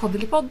Poddelipodd. 0.00 0.48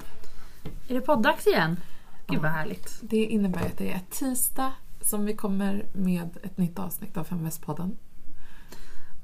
Är 0.88 0.94
det 0.94 1.02
poddags 1.02 1.48
igen? 1.48 1.80
Gud 2.28 2.42
vad 2.42 2.52
härligt. 2.52 3.00
Det 3.02 3.26
innebär 3.26 3.66
att 3.66 3.78
det 3.78 3.92
är 3.92 4.02
tisdag 4.10 4.72
som 5.02 5.26
vi 5.26 5.36
kommer 5.36 5.86
med 5.94 6.38
ett 6.44 6.58
nytt 6.58 6.80
avsnitt 6.80 7.18
av 7.18 7.24
Femvästpodden. 7.24 7.98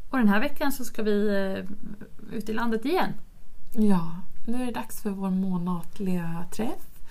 Och 0.09 0.17
den 0.17 0.27
här 0.27 0.39
veckan 0.39 0.71
så 0.71 0.85
ska 0.85 1.03
vi 1.03 1.27
eh, 1.27 2.37
ut 2.37 2.49
i 2.49 2.53
landet 2.53 2.85
igen. 2.85 3.13
Ja, 3.71 4.15
nu 4.47 4.61
är 4.61 4.65
det 4.65 4.71
dags 4.71 5.01
för 5.01 5.09
vår 5.09 5.29
månatliga 5.29 6.45
träff. 6.51 7.01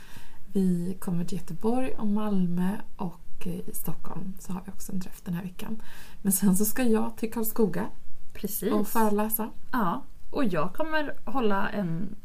Vi 0.52 0.96
kommer 1.00 1.24
till 1.24 1.38
Göteborg 1.38 1.94
och 1.98 2.06
Malmö 2.06 2.70
och 2.96 3.46
eh, 3.46 3.52
i 3.52 3.74
Stockholm 3.74 4.34
så 4.38 4.52
har 4.52 4.62
vi 4.64 4.72
också 4.72 4.92
en 4.92 5.00
träff 5.00 5.20
den 5.24 5.34
här 5.34 5.42
veckan. 5.42 5.82
Men 6.22 6.32
sen 6.32 6.56
så 6.56 6.64
ska 6.64 6.82
jag 6.82 7.16
till 7.16 7.32
Karlskoga 7.32 7.86
Precis. 8.32 8.72
och 8.72 8.88
föreläsa. 8.88 9.50
Ja. 9.72 10.02
Och 10.30 10.44
jag 10.44 10.74
kommer 10.74 11.30
hålla 11.30 11.68
en 11.68 12.16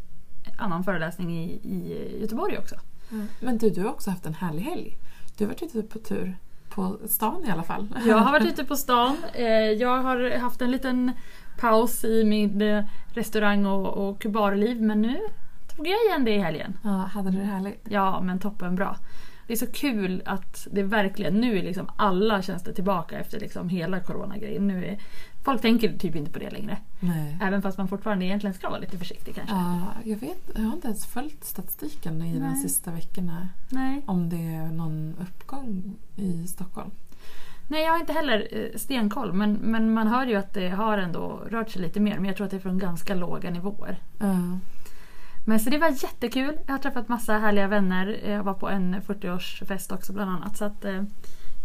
annan 0.58 0.84
föreläsning 0.84 1.38
i, 1.40 1.52
i 1.54 2.18
Göteborg 2.22 2.58
också. 2.58 2.76
Men 3.40 3.58
du, 3.58 3.70
du 3.70 3.82
har 3.84 3.90
också 3.90 4.10
haft 4.10 4.26
en 4.26 4.34
härlig 4.34 4.62
helg. 4.62 4.98
Du 5.38 5.44
har 5.46 5.50
varit 5.50 5.62
ute 5.64 5.82
på 5.82 6.00
tur 6.00 6.38
på 6.70 6.98
stan 7.08 7.46
i 7.48 7.52
alla 7.52 7.64
fall. 7.64 7.88
Jag 8.06 8.18
har 8.18 8.32
varit 8.32 8.48
ute 8.54 8.66
på 8.66 8.76
stan. 8.76 9.18
Eh, 9.34 9.46
Jag 9.54 9.98
har 10.04 10.38
haft 10.38 10.62
en 10.62 10.72
liten 10.72 11.12
paus 11.60 12.04
i 12.04 12.24
min 12.24 12.62
eh, 12.62 12.86
restaurang 13.14 13.66
och, 13.66 14.10
och 14.10 14.22
kubarliv 14.22 14.82
men 14.82 15.02
nu 15.02 15.20
tog 15.76 15.88
jag 15.88 16.06
igen 16.06 16.26
det 16.26 16.32
i 16.36 16.40
helgen. 16.40 16.78
Ja, 16.84 16.90
hade 16.90 17.32
du 17.32 17.38
det 17.38 17.44
härligt? 17.46 17.82
Ja, 17.90 18.22
men 18.22 18.40
toppen 18.40 18.76
bra. 18.76 18.98
Det 19.50 19.54
är 19.54 19.58
så 19.58 19.68
kul 19.68 20.22
att 20.26 20.68
det 20.72 20.84
verkligen, 20.84 21.34
nu 21.34 21.58
är 21.58 21.64
liksom 21.64 21.90
alla 21.96 22.42
tjänster 22.42 22.74
tillbaka 22.74 23.20
efter 23.20 23.40
liksom 23.40 23.70
hela 23.70 24.00
coronagrejen. 24.00 24.68
Nu 24.68 24.86
är, 24.86 25.00
folk 25.44 25.62
tänker 25.62 25.98
typ 25.98 26.16
inte 26.16 26.32
på 26.32 26.40
det 26.40 26.50
längre. 26.50 26.78
Nej. 27.00 27.38
Även 27.42 27.62
fast 27.62 27.78
man 27.78 27.88
fortfarande 27.88 28.26
egentligen 28.26 28.54
ska 28.54 28.70
vara 28.70 28.80
lite 28.80 28.98
försiktig 28.98 29.36
kanske. 29.36 29.56
Ja, 29.56 29.82
jag 30.04 30.18
vet. 30.18 30.50
Jag 30.56 30.62
har 30.62 30.74
inte 30.74 30.88
ens 30.88 31.06
följt 31.06 31.44
statistiken 31.44 32.22
i 32.22 32.40
de 32.40 32.56
sista 32.56 32.92
veckorna. 32.92 33.50
Nej. 33.70 34.02
Om 34.06 34.30
det 34.30 34.56
är 34.56 34.72
någon 34.72 35.16
uppgång 35.22 35.96
i 36.16 36.48
Stockholm. 36.48 36.92
Nej, 37.68 37.84
jag 37.84 37.92
har 37.92 38.00
inte 38.00 38.14
heller 38.14 38.48
eh, 38.52 38.78
stenkoll 38.78 39.34
men, 39.34 39.54
men 39.54 39.94
man 39.94 40.08
hör 40.08 40.26
ju 40.26 40.36
att 40.36 40.54
det 40.54 40.70
har 40.70 40.98
ändå 40.98 41.42
rört 41.50 41.70
sig 41.70 41.82
lite 41.82 42.00
mer. 42.00 42.16
Men 42.16 42.26
jag 42.26 42.36
tror 42.36 42.46
att 42.46 42.52
det 42.52 42.58
är 42.58 42.62
från 42.62 42.78
ganska 42.78 43.16
låga 43.16 43.50
nivåer. 43.50 43.98
Ja. 44.20 44.60
Men 45.46 45.60
så 45.60 45.70
det 45.70 45.78
var 45.78 45.90
jättekul. 45.90 46.58
Jag 46.66 46.74
har 46.74 46.80
träffat 46.80 47.08
massa 47.08 47.34
härliga 47.38 47.68
vänner. 47.68 48.08
Jag 48.30 48.44
var 48.44 48.54
på 48.54 48.70
en 48.70 48.96
40-årsfest 49.02 49.94
också 49.94 50.14
bland 50.14 50.32
annat. 50.32 50.58
Så 50.58 50.66
att, 50.66 50.86
eh, 50.86 51.04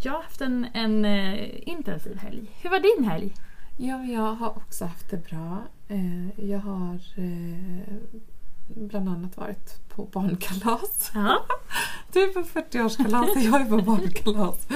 jag 0.02 0.12
har 0.12 0.22
haft 0.22 0.40
en, 0.40 0.66
en 0.74 1.04
eh, 1.04 1.48
intensiv 1.68 2.18
helg. 2.18 2.50
Hur 2.62 2.70
var 2.70 2.78
din 2.98 3.08
helg? 3.10 3.34
Ja, 3.76 4.04
jag 4.04 4.34
har 4.34 4.48
också 4.56 4.84
haft 4.84 5.10
det 5.10 5.30
bra. 5.30 5.62
Eh, 5.88 6.40
Jag 6.50 6.58
har 6.58 6.98
bland 8.66 9.08
annat 9.08 9.36
varit 9.36 9.88
på 9.88 10.04
barnkalas. 10.04 11.10
Ja. 11.14 11.38
Du 12.12 12.22
är 12.22 12.28
på 12.28 12.40
40-årskalas 12.40 13.30
och 13.36 13.42
jag 13.42 13.60
är 13.60 13.64
på 13.64 13.76
barnkalas. 13.82 14.68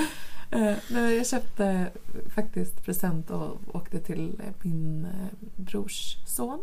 Jag 0.88 1.26
köpte 1.26 1.90
faktiskt 2.34 2.84
present 2.84 3.30
och 3.30 3.60
åkte 3.76 3.98
till 4.00 4.40
min 4.62 5.06
brors 5.56 6.16
son 6.26 6.60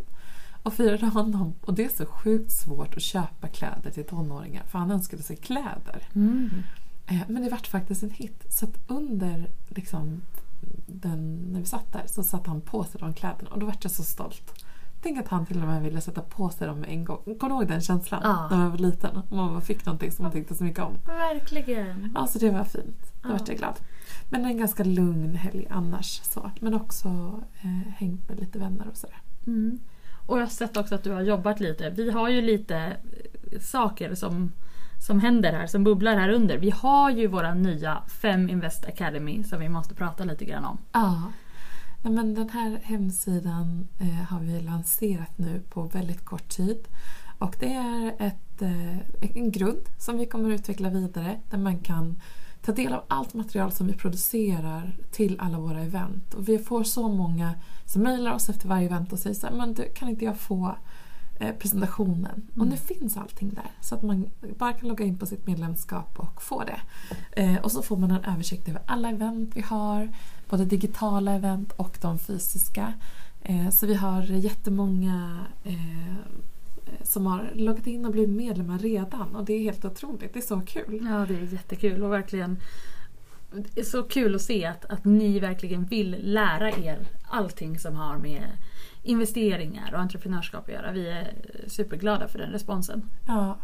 och 0.66 0.74
firade 0.74 1.06
honom. 1.06 1.54
Och 1.62 1.74
det 1.74 1.86
är 1.86 1.90
så 1.90 2.06
sjukt 2.06 2.52
svårt 2.52 2.96
att 2.96 3.02
köpa 3.02 3.48
kläder 3.48 3.92
till 3.92 4.06
tonåringar 4.06 4.64
för 4.64 4.80
han 4.80 4.92
önskade 4.92 5.24
sig 5.24 5.36
kläder. 5.38 6.08
Mm. 6.16 6.50
Eh, 7.08 7.22
Men 7.28 7.44
det 7.44 7.50
vart 7.50 7.68
faktiskt 7.68 8.04
en 8.04 8.10
hit. 8.10 8.44
Så 8.50 8.68
under 8.88 9.50
liksom, 9.68 10.22
den, 10.88 11.36
när 11.52 11.60
vi 11.60 11.66
satt 11.66 11.94
där 11.94 12.04
så 12.08 12.24
satte 12.24 12.50
han 12.50 12.62
på 12.62 12.84
sig 12.84 13.00
de 13.02 13.14
kläderna 13.14 13.50
och 13.50 13.60
då 13.60 13.66
vart 13.66 13.84
jag 13.84 13.92
så 13.92 14.04
stolt. 14.04 14.64
Tänk 15.02 15.20
att 15.20 15.28
han 15.28 15.46
till 15.46 15.62
och 15.62 15.68
med 15.68 15.82
ville 15.84 16.02
sätta 16.02 16.22
på 16.22 16.50
sig 16.50 16.68
dem 16.68 16.86
en 16.88 17.06
gång. 17.06 17.18
Kommer 17.24 17.50
du 17.50 17.56
ihåg 17.56 17.68
den 17.68 17.82
känslan? 17.82 18.22
Ja. 18.24 18.48
När 18.52 18.58
man 18.58 18.72
var 18.72 18.78
liten 18.78 19.18
och 19.18 19.32
man 19.38 19.62
fick 19.62 19.86
någonting 19.86 20.12
som 20.12 20.24
man 20.24 20.32
tyckte 20.32 20.56
så 20.56 20.64
mycket 20.64 20.84
om. 20.84 20.94
Verkligen. 21.06 22.12
Ja, 22.16 22.28
så 22.28 22.40
det 22.40 22.50
var 22.50 22.64
fint. 22.64 23.14
Då 23.24 23.30
Ja. 23.30 23.32
vart 23.32 23.48
jag 23.48 23.58
glad. 23.58 23.80
Men 24.30 24.46
en 24.46 24.58
ganska 24.58 24.84
lugn 24.84 25.36
helg 25.36 25.68
annars. 25.70 26.22
Så. 26.24 26.52
Men 26.60 26.74
också 26.74 27.08
eh, 27.62 27.92
hängt 27.98 28.30
med 28.30 28.40
lite 28.40 28.60
vänner 28.60 28.88
och 28.92 28.98
sådär. 28.98 29.22
Mm. 29.48 29.80
Och 30.26 30.38
jag 30.38 30.42
har 30.42 30.50
sett 30.50 30.78
också 30.78 30.96
att 30.96 31.04
du 31.04 31.12
har 31.12 31.22
jobbat 31.22 31.60
lite. 31.60 31.90
Vi 31.90 32.12
har 32.12 32.30
ju 32.30 32.42
lite 32.42 32.78
eh, 32.78 33.60
saker 33.60 34.16
som, 34.16 34.52
som 35.08 35.20
händer 35.20 35.54
här, 35.54 35.68
som 35.68 35.84
bubblar 35.84 36.16
här 36.16 36.30
under. 36.30 36.58
Vi 36.58 36.70
har 36.70 37.12
ju 37.12 37.28
våra 37.28 37.54
nya 37.54 38.04
Fem 38.22 38.50
Invest 38.50 38.86
Academy 38.86 39.44
som 39.44 39.60
vi 39.60 39.70
måste 39.70 39.96
prata 39.96 40.24
lite 40.24 40.46
grann 40.46 40.66
om. 40.66 40.78
Ja. 40.92 41.32
ja 42.04 42.10
men 42.10 42.34
den 42.34 42.50
här 42.50 42.80
hemsidan 42.84 43.88
eh, 44.00 44.08
har 44.08 44.40
vi 44.40 44.62
lanserat 44.62 45.38
nu 45.38 45.62
på 45.70 45.82
väldigt 45.82 46.26
kort 46.26 46.50
tid. 46.50 46.88
Och 47.38 47.56
det 47.60 47.74
är 47.74 48.16
ett, 48.20 48.62
eh, 48.62 49.38
en 49.38 49.52
grund 49.52 49.90
som 49.98 50.18
vi 50.18 50.26
kommer 50.26 50.54
att 50.54 50.60
utveckla 50.60 50.90
vidare 50.90 51.40
där 51.50 51.58
man 51.58 51.80
kan 51.80 52.22
ta 52.66 52.72
del 52.72 52.94
av 52.94 53.04
allt 53.08 53.34
material 53.34 53.72
som 53.72 53.88
vi 53.88 53.94
producerar 53.94 54.98
till 55.12 55.40
alla 55.40 55.60
våra 55.60 55.82
event. 55.82 56.34
Och 56.34 56.50
vi 56.50 56.60
får 56.60 56.84
så 56.84 57.08
många 57.08 57.54
som 57.86 58.02
mejlar 58.02 58.34
oss 58.34 58.50
efter 58.50 58.68
varje 58.68 58.86
event 58.86 59.14
och 59.14 59.20
säger 59.20 59.36
så 59.36 59.48
här, 59.48 59.54
men 59.54 59.74
du, 59.74 59.84
kan 59.84 60.10
inte 60.10 60.26
jag 60.26 60.38
få 60.38 60.76
eh, 61.40 61.56
presentationen? 61.56 62.48
Och 62.60 62.68
nu 62.68 62.78
finns 62.78 63.18
allting 63.18 63.50
där 63.54 63.72
så 63.82 63.96
att 63.96 64.04
man 64.04 64.26
bara 64.58 64.74
kan 64.74 64.90
logga 64.90 65.06
in 65.06 65.18
på 65.18 65.26
sitt 65.26 65.48
medlemskap 65.48 66.20
och 66.20 66.42
få 66.42 66.64
det. 66.64 66.80
Eh, 67.42 67.58
och 67.58 67.72
så 67.72 67.82
får 67.82 67.98
man 67.98 68.12
en 68.12 68.24
översikt 68.24 68.70
över 68.70 68.82
alla 68.86 69.10
event 69.10 69.52
vi 69.56 69.62
har, 69.62 70.10
både 70.50 70.66
digitala 70.66 71.32
event 71.32 71.72
och 71.72 71.98
de 72.02 72.20
fysiska. 72.20 72.94
Eh, 73.42 73.70
så 73.70 73.88
vi 73.88 73.96
har 73.96 74.22
jättemånga 74.22 75.46
eh, 75.64 76.16
som 77.04 77.26
har 77.26 77.52
loggat 77.56 77.88
in 77.88 78.06
och 78.06 78.12
blivit 78.12 78.36
medlemmar 78.36 78.80
redan 78.80 79.36
och 79.36 79.46
det 79.46 79.54
är 79.54 79.60
helt 79.60 79.86
otroligt. 79.86 80.34
Det 80.34 80.40
är 80.40 80.42
så 80.42 80.62
kul. 80.62 81.08
Ja, 81.10 81.26
det 81.28 81.36
är 81.36 81.54
jättekul 81.54 82.04
och 82.04 82.12
verkligen 82.12 82.60
det 83.74 83.80
är 83.80 83.86
så 83.86 84.04
kul 84.04 84.36
att 84.36 84.42
se 84.42 84.66
att, 84.66 84.86
att 84.86 85.06
ni 85.06 85.40
verkligen 85.40 85.86
vill 85.86 86.18
lära 86.22 86.72
er 86.72 87.08
allting 87.28 87.80
som 87.80 87.96
har 87.96 88.18
med 88.18 88.44
investeringar 89.04 89.94
och 89.94 90.00
entreprenörskap 90.00 90.68
att 90.68 90.74
göra. 90.74 90.92
Vi 90.92 91.10
är 91.10 91.34
superglada 91.68 92.28
för 92.28 92.40
den 92.40 92.52
responsen. 92.52 93.10
Ja. 93.28 93.58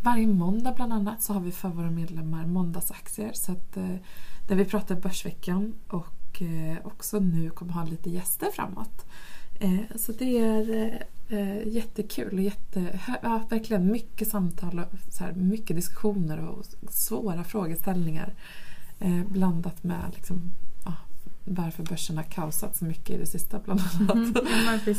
Varje 0.00 0.26
måndag 0.26 0.72
bland 0.72 0.92
annat 0.92 1.22
så 1.22 1.32
har 1.32 1.40
vi 1.40 1.52
för 1.52 1.68
våra 1.68 1.90
medlemmar 1.90 2.46
måndagsaktier 2.46 3.30
så 3.34 3.52
att, 3.52 3.76
eh, 3.76 3.96
där 4.48 4.56
vi 4.56 4.64
pratar 4.64 4.94
Börsveckan 4.94 5.74
och 5.88 6.42
eh, 6.42 6.86
också 6.86 7.18
nu 7.18 7.50
kommer 7.50 7.72
ha 7.72 7.84
lite 7.84 8.10
gäster 8.10 8.50
framåt. 8.52 9.06
Eh, 9.62 9.96
så 9.96 10.12
det 10.12 10.38
är 10.38 10.98
eh, 11.28 11.68
jättekul 11.68 12.34
och 12.34 12.42
jätte, 12.42 13.00
ja, 13.22 13.46
verkligen 13.50 13.92
mycket 13.92 14.28
samtal 14.28 14.78
och 14.78 15.12
så 15.12 15.24
här, 15.24 15.32
mycket 15.32 15.76
diskussioner 15.76 16.48
och 16.48 16.64
svåra 16.90 17.44
frågeställningar 17.44 18.34
eh, 18.98 19.24
blandat 19.28 19.84
med 19.84 20.12
liksom, 20.14 20.52
ja, 20.84 20.94
varför 21.44 21.82
börsen 21.82 22.16
har 22.16 22.24
kaosat 22.24 22.76
så 22.76 22.84
mycket 22.84 23.10
i 23.10 23.18
det 23.18 23.26
sista 23.26 23.58
bland 23.58 23.80
annat. 23.80 24.14
Mm, 24.14 24.34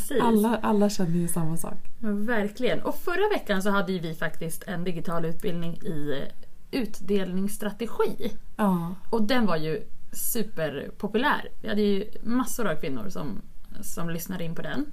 ja. 0.10 0.24
Alla, 0.24 0.58
alla 0.58 0.90
känner 0.90 1.18
ju 1.18 1.28
samma 1.28 1.58
sak. 1.58 1.78
Verkligen. 2.00 2.82
Och 2.82 2.96
förra 2.96 3.30
veckan 3.30 3.64
så 3.64 3.70
hade 3.70 4.00
vi 4.00 4.14
faktiskt 4.14 4.64
en 4.64 4.84
digital 4.84 5.26
utbildning 5.26 5.74
i 5.74 6.24
utdelningsstrategi. 6.72 8.32
Ja, 8.56 8.96
Och 9.10 9.24
den 9.24 9.46
var 9.46 9.58
ju 9.58 9.84
superpopulär. 10.12 11.50
Vi 11.62 11.70
hade 11.70 11.82
ju 11.82 12.06
massor 12.24 12.68
av 12.68 12.76
kvinnor 12.76 13.10
som, 13.10 13.42
som 13.82 14.10
lyssnade 14.10 14.44
in 14.44 14.56
på 14.56 14.62
den. 14.62 14.86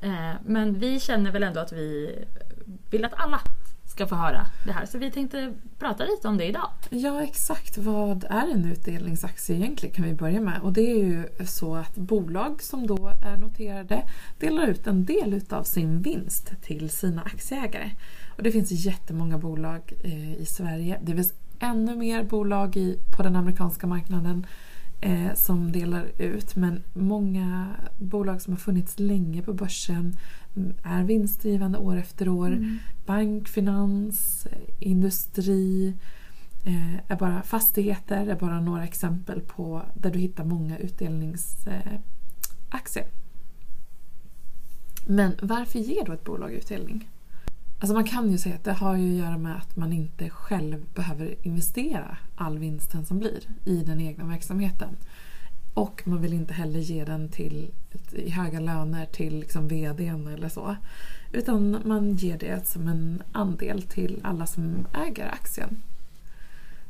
Eh, 0.00 0.32
men 0.46 0.78
vi 0.78 1.00
känner 1.00 1.32
väl 1.32 1.42
ändå 1.42 1.60
att 1.60 1.72
vi 1.72 2.18
vill 2.90 3.04
att 3.04 3.14
alla 3.14 3.40
ska 3.90 4.06
få 4.06 4.14
höra 4.14 4.46
det 4.66 4.72
här. 4.72 4.86
Så 4.86 4.98
vi 4.98 5.10
tänkte 5.10 5.54
prata 5.78 6.04
lite 6.04 6.28
om 6.28 6.36
det 6.36 6.44
idag. 6.44 6.70
Ja, 6.90 7.22
exakt. 7.22 7.78
Vad 7.78 8.24
är 8.24 8.52
en 8.52 8.64
utdelningsaktie 8.64 9.56
egentligen 9.56 9.94
kan 9.94 10.04
vi 10.04 10.14
börja 10.14 10.40
med. 10.40 10.60
Och 10.62 10.72
det 10.72 10.90
är 10.90 10.96
ju 10.96 11.24
så 11.46 11.74
att 11.74 11.96
bolag 11.96 12.62
som 12.62 12.86
då 12.86 13.12
är 13.22 13.36
noterade 13.36 14.02
delar 14.38 14.66
ut 14.66 14.86
en 14.86 15.04
del 15.04 15.34
utav 15.34 15.62
sin 15.62 16.02
vinst 16.02 16.52
till 16.62 16.90
sina 16.90 17.22
aktieägare. 17.22 17.90
Och 18.36 18.42
det 18.42 18.52
finns 18.52 18.70
jättemånga 18.70 19.38
bolag 19.38 19.92
eh, 20.04 20.34
i 20.34 20.46
Sverige. 20.46 21.00
Det 21.02 21.14
finns 21.14 21.34
ännu 21.60 21.96
mer 21.96 22.24
bolag 22.24 22.96
på 23.16 23.22
den 23.22 23.36
amerikanska 23.36 23.86
marknaden 23.86 24.46
eh, 25.00 25.34
som 25.34 25.72
delar 25.72 26.10
ut. 26.18 26.56
Men 26.56 26.82
många 26.92 27.66
bolag 27.98 28.42
som 28.42 28.52
har 28.52 28.58
funnits 28.58 28.98
länge 28.98 29.42
på 29.42 29.52
börsen 29.52 30.16
mm, 30.56 30.74
är 30.84 31.04
vinstdrivande 31.04 31.78
år 31.78 31.96
efter 31.96 32.28
år. 32.28 32.78
Bank, 33.06 33.48
finans, 33.48 34.46
industri, 34.78 35.94
eh, 36.64 37.10
är 37.12 37.16
bara 37.16 37.42
fastigheter 37.42 38.26
är 38.26 38.36
bara 38.36 38.60
några 38.60 38.84
exempel 38.84 39.40
på 39.40 39.82
där 39.94 40.10
du 40.10 40.18
hittar 40.18 40.44
många 40.44 40.78
utdelningsaktier. 40.78 42.00
Aktier. 42.72 43.06
Men 45.06 45.32
varför 45.42 45.78
ger 45.78 46.04
då 46.04 46.12
ett 46.12 46.24
bolag 46.24 46.52
utdelning? 46.52 47.08
Alltså 47.80 47.94
man 47.94 48.04
kan 48.04 48.30
ju 48.30 48.38
säga 48.38 48.54
att 48.54 48.64
det 48.64 48.72
har 48.72 48.96
ju 48.96 49.10
att 49.10 49.26
göra 49.26 49.38
med 49.38 49.56
att 49.56 49.76
man 49.76 49.92
inte 49.92 50.30
själv 50.30 50.86
behöver 50.94 51.34
investera 51.42 52.16
all 52.36 52.58
vinsten 52.58 53.06
som 53.06 53.18
blir 53.18 53.40
i 53.64 53.76
den 53.76 54.00
egna 54.00 54.24
verksamheten. 54.24 54.96
Och 55.74 56.02
man 56.04 56.22
vill 56.22 56.32
inte 56.32 56.54
heller 56.54 56.80
ge 56.80 57.04
den 57.04 57.28
till 57.28 57.70
i 58.12 58.30
höga 58.30 58.60
löner 58.60 59.06
till 59.06 59.40
liksom 59.40 59.68
VDn 59.68 60.26
eller 60.26 60.48
så. 60.48 60.76
Utan 61.32 61.82
man 61.84 62.14
ger 62.14 62.38
det 62.38 62.68
som 62.68 62.88
en 62.88 63.22
andel 63.32 63.82
till 63.82 64.20
alla 64.22 64.46
som 64.46 64.86
äger 65.06 65.28
aktien. 65.28 65.82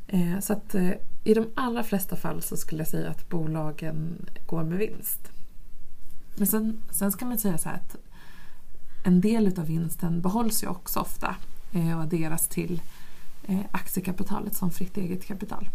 Eh, 0.07 0.39
så 0.39 0.53
att 0.53 0.75
eh, 0.75 0.91
i 1.23 1.33
de 1.33 1.47
allra 1.55 1.83
flesta 1.83 2.15
fall 2.15 2.41
så 2.41 2.57
skulle 2.57 2.81
jag 2.81 2.87
säga 2.87 3.09
att 3.09 3.29
bolagen 3.29 4.25
går 4.45 4.63
med 4.63 4.77
vinst. 4.77 5.31
Men 6.35 6.47
sen, 6.47 6.81
sen 6.89 7.11
ska 7.11 7.25
man 7.25 7.37
säga 7.37 7.57
så 7.57 7.69
här 7.69 7.75
att 7.75 7.95
en 9.03 9.21
del 9.21 9.47
utav 9.47 9.65
vinsten 9.65 10.21
behålls 10.21 10.63
ju 10.63 10.67
också 10.67 10.99
ofta 10.99 11.35
eh, 11.71 11.97
och 11.97 12.03
adderas 12.03 12.47
till 12.47 12.81
eh, 13.43 13.59
aktiekapitalet 13.71 14.55
som 14.55 14.71
fritt 14.71 14.97
eget 14.97 15.25
kapital. 15.25 15.69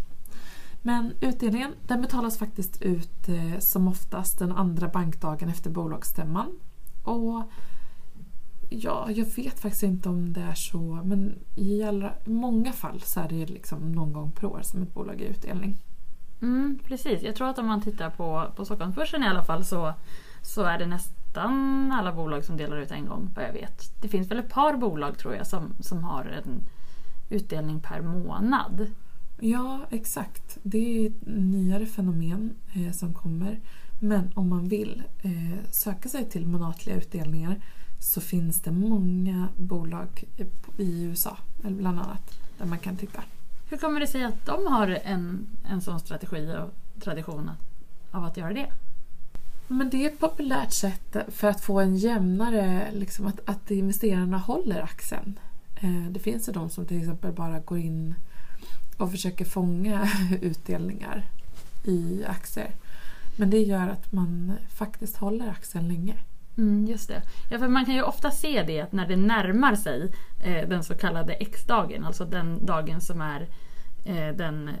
Men 0.81 1.13
utdelningen 1.21 1.73
den 1.87 2.01
betalas 2.01 2.37
faktiskt 2.37 2.81
ut 2.81 3.29
eh, 3.29 3.59
som 3.59 3.87
oftast 3.87 4.39
den 4.39 4.51
andra 4.51 4.87
bankdagen 4.87 5.49
efter 5.49 5.69
bolagsstämman. 5.69 6.59
Och 7.03 7.43
Ja, 8.69 9.11
jag 9.11 9.25
vet 9.25 9.59
faktiskt 9.59 9.83
inte 9.83 10.09
om 10.09 10.33
det 10.33 10.41
är 10.41 10.53
så 10.53 11.01
men 11.03 11.35
i 11.55 11.83
alla, 11.83 12.13
många 12.25 12.73
fall 12.73 13.01
så 13.01 13.19
är 13.19 13.29
det 13.29 13.45
liksom 13.45 13.91
någon 13.91 14.13
gång 14.13 14.31
per 14.31 14.45
år 14.45 14.59
som 14.63 14.81
ett 14.81 14.93
bolag 14.93 15.21
ger 15.21 15.29
utdelning. 15.29 15.77
Mm, 16.41 16.79
precis, 16.83 17.23
jag 17.23 17.35
tror 17.35 17.49
att 17.49 17.59
om 17.59 17.67
man 17.67 17.81
tittar 17.81 18.09
på, 18.09 18.51
på 18.55 18.65
Stockholmsbörsen 18.65 19.23
i 19.23 19.27
alla 19.27 19.43
fall 19.43 19.65
så, 19.65 19.93
så 20.41 20.63
är 20.63 20.79
det 20.79 20.85
nästan 20.85 21.15
alla 21.37 22.13
bolag 22.13 22.45
som 22.45 22.57
delar 22.57 22.77
ut 22.77 22.91
en 22.91 23.05
gång 23.05 23.29
vad 23.35 23.45
jag 23.45 23.53
vet. 23.53 24.01
Det 24.01 24.07
finns 24.07 24.31
väl 24.31 24.39
ett 24.39 24.49
par 24.49 24.77
bolag 24.77 25.17
tror 25.17 25.35
jag 25.35 25.47
som, 25.47 25.73
som 25.79 26.03
har 26.03 26.25
en 26.25 26.63
utdelning 27.29 27.79
per 27.79 28.01
månad. 28.01 28.87
Ja, 29.39 29.79
exakt. 29.89 30.57
Det 30.63 30.77
är 30.77 31.09
ett 31.09 31.21
nyare 31.25 31.85
fenomen 31.85 32.55
eh, 32.73 32.91
som 32.91 33.13
kommer. 33.13 33.59
Men 33.99 34.31
om 34.35 34.49
man 34.49 34.67
vill 34.67 35.03
eh, 35.21 35.71
söka 35.71 36.09
sig 36.09 36.29
till 36.29 36.47
månatliga 36.47 36.95
utdelningar 36.95 37.61
så 37.99 38.21
finns 38.21 38.61
det 38.61 38.71
många 38.71 39.47
bolag 39.57 40.23
i 40.77 41.03
USA, 41.03 41.37
bland 41.61 41.99
annat, 41.99 42.39
där 42.57 42.65
man 42.65 42.79
kan 42.79 42.95
titta. 42.97 43.23
Hur 43.69 43.77
kommer 43.77 43.99
det 43.99 44.07
sig 44.07 44.23
att 44.23 44.45
de 44.45 44.67
har 44.67 44.87
en, 45.03 45.47
en 45.69 45.81
sån 45.81 45.99
strategi 45.99 46.55
och 46.57 47.01
tradition 47.01 47.51
av 48.11 48.23
att 48.23 48.37
göra 48.37 48.53
det? 48.53 48.71
Men 49.67 49.89
det 49.89 50.05
är 50.05 50.07
ett 50.07 50.19
populärt 50.19 50.73
sätt 50.73 51.15
för 51.27 51.47
att 51.47 51.61
få 51.61 51.79
en 51.79 51.97
jämnare, 51.97 52.87
liksom 52.93 53.27
att, 53.27 53.39
att 53.45 53.71
investerarna 53.71 54.37
håller 54.37 54.81
axeln. 54.81 55.39
Eh, 55.81 56.11
det 56.11 56.19
finns 56.19 56.49
ju 56.49 56.53
de 56.53 56.69
som 56.69 56.85
till 56.85 56.99
exempel 56.99 57.31
bara 57.31 57.59
går 57.59 57.77
in 57.77 58.15
och 58.97 59.11
försöker 59.11 59.45
fånga 59.45 60.09
utdelningar 60.41 61.25
i 61.83 62.25
aktier. 62.27 62.71
Men 63.37 63.49
det 63.49 63.59
gör 63.59 63.87
att 63.87 64.11
man 64.11 64.53
faktiskt 64.69 65.17
håller 65.17 65.49
axeln 65.49 65.87
länge. 65.87 66.15
Mm, 66.57 66.85
just 66.85 67.07
det. 67.07 67.21
Ja, 67.51 67.59
för 67.59 67.67
man 67.67 67.85
kan 67.85 67.95
ju 67.95 68.01
ofta 68.01 68.31
se 68.31 68.63
det 68.67 68.81
att 68.81 68.91
när 68.91 69.07
det 69.07 69.15
närmar 69.15 69.75
sig 69.75 70.13
eh, 70.43 70.69
den 70.69 70.83
så 70.83 70.95
kallade 70.95 71.33
X-dagen, 71.33 72.05
alltså 72.05 72.25
den 72.25 72.65
dagen 72.65 73.01
som 73.01 73.21
är 73.21 73.47
eh, 74.05 74.35
den, 74.35 74.67
eh, 74.67 74.75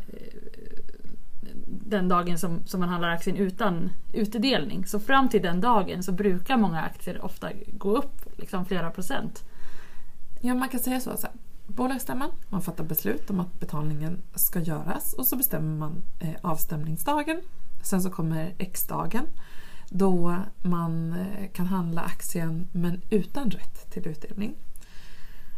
den 1.85 2.07
dagen 2.07 2.37
som, 2.37 2.65
som 2.65 2.79
man 2.79 2.89
handlar 2.89 3.09
aktien 3.09 3.35
utan 3.35 3.89
utdelning. 4.13 4.85
Så 4.85 4.99
fram 4.99 5.29
till 5.29 5.41
den 5.41 5.61
dagen 5.61 6.03
så 6.03 6.11
brukar 6.11 6.57
många 6.57 6.81
aktier 6.81 7.25
ofta 7.25 7.49
gå 7.67 7.97
upp 7.97 8.37
liksom 8.37 8.65
flera 8.65 8.91
procent. 8.91 9.43
Ja, 10.41 10.55
man 10.55 10.69
kan 10.69 10.79
säga 10.79 10.99
så. 10.99 11.17
så 11.17 11.27
Bolagsstämman, 11.67 12.31
man 12.49 12.61
fattar 12.61 12.83
beslut 12.83 13.29
om 13.29 13.39
att 13.39 13.59
betalningen 13.59 14.21
ska 14.35 14.59
göras 14.59 15.13
och 15.13 15.25
så 15.25 15.35
bestämmer 15.35 15.77
man 15.77 16.03
eh, 16.19 16.35
avstämningsdagen. 16.41 17.41
Sen 17.83 18.01
så 18.01 18.09
kommer 18.09 18.55
X-dagen 18.57 19.27
då 19.89 20.35
man 20.61 21.13
eh, 21.13 21.51
kan 21.53 21.65
handla 21.65 22.01
aktien 22.01 22.67
men 22.71 23.01
utan 23.09 23.51
rätt 23.51 23.91
till 23.91 24.07
utdelning. 24.07 24.55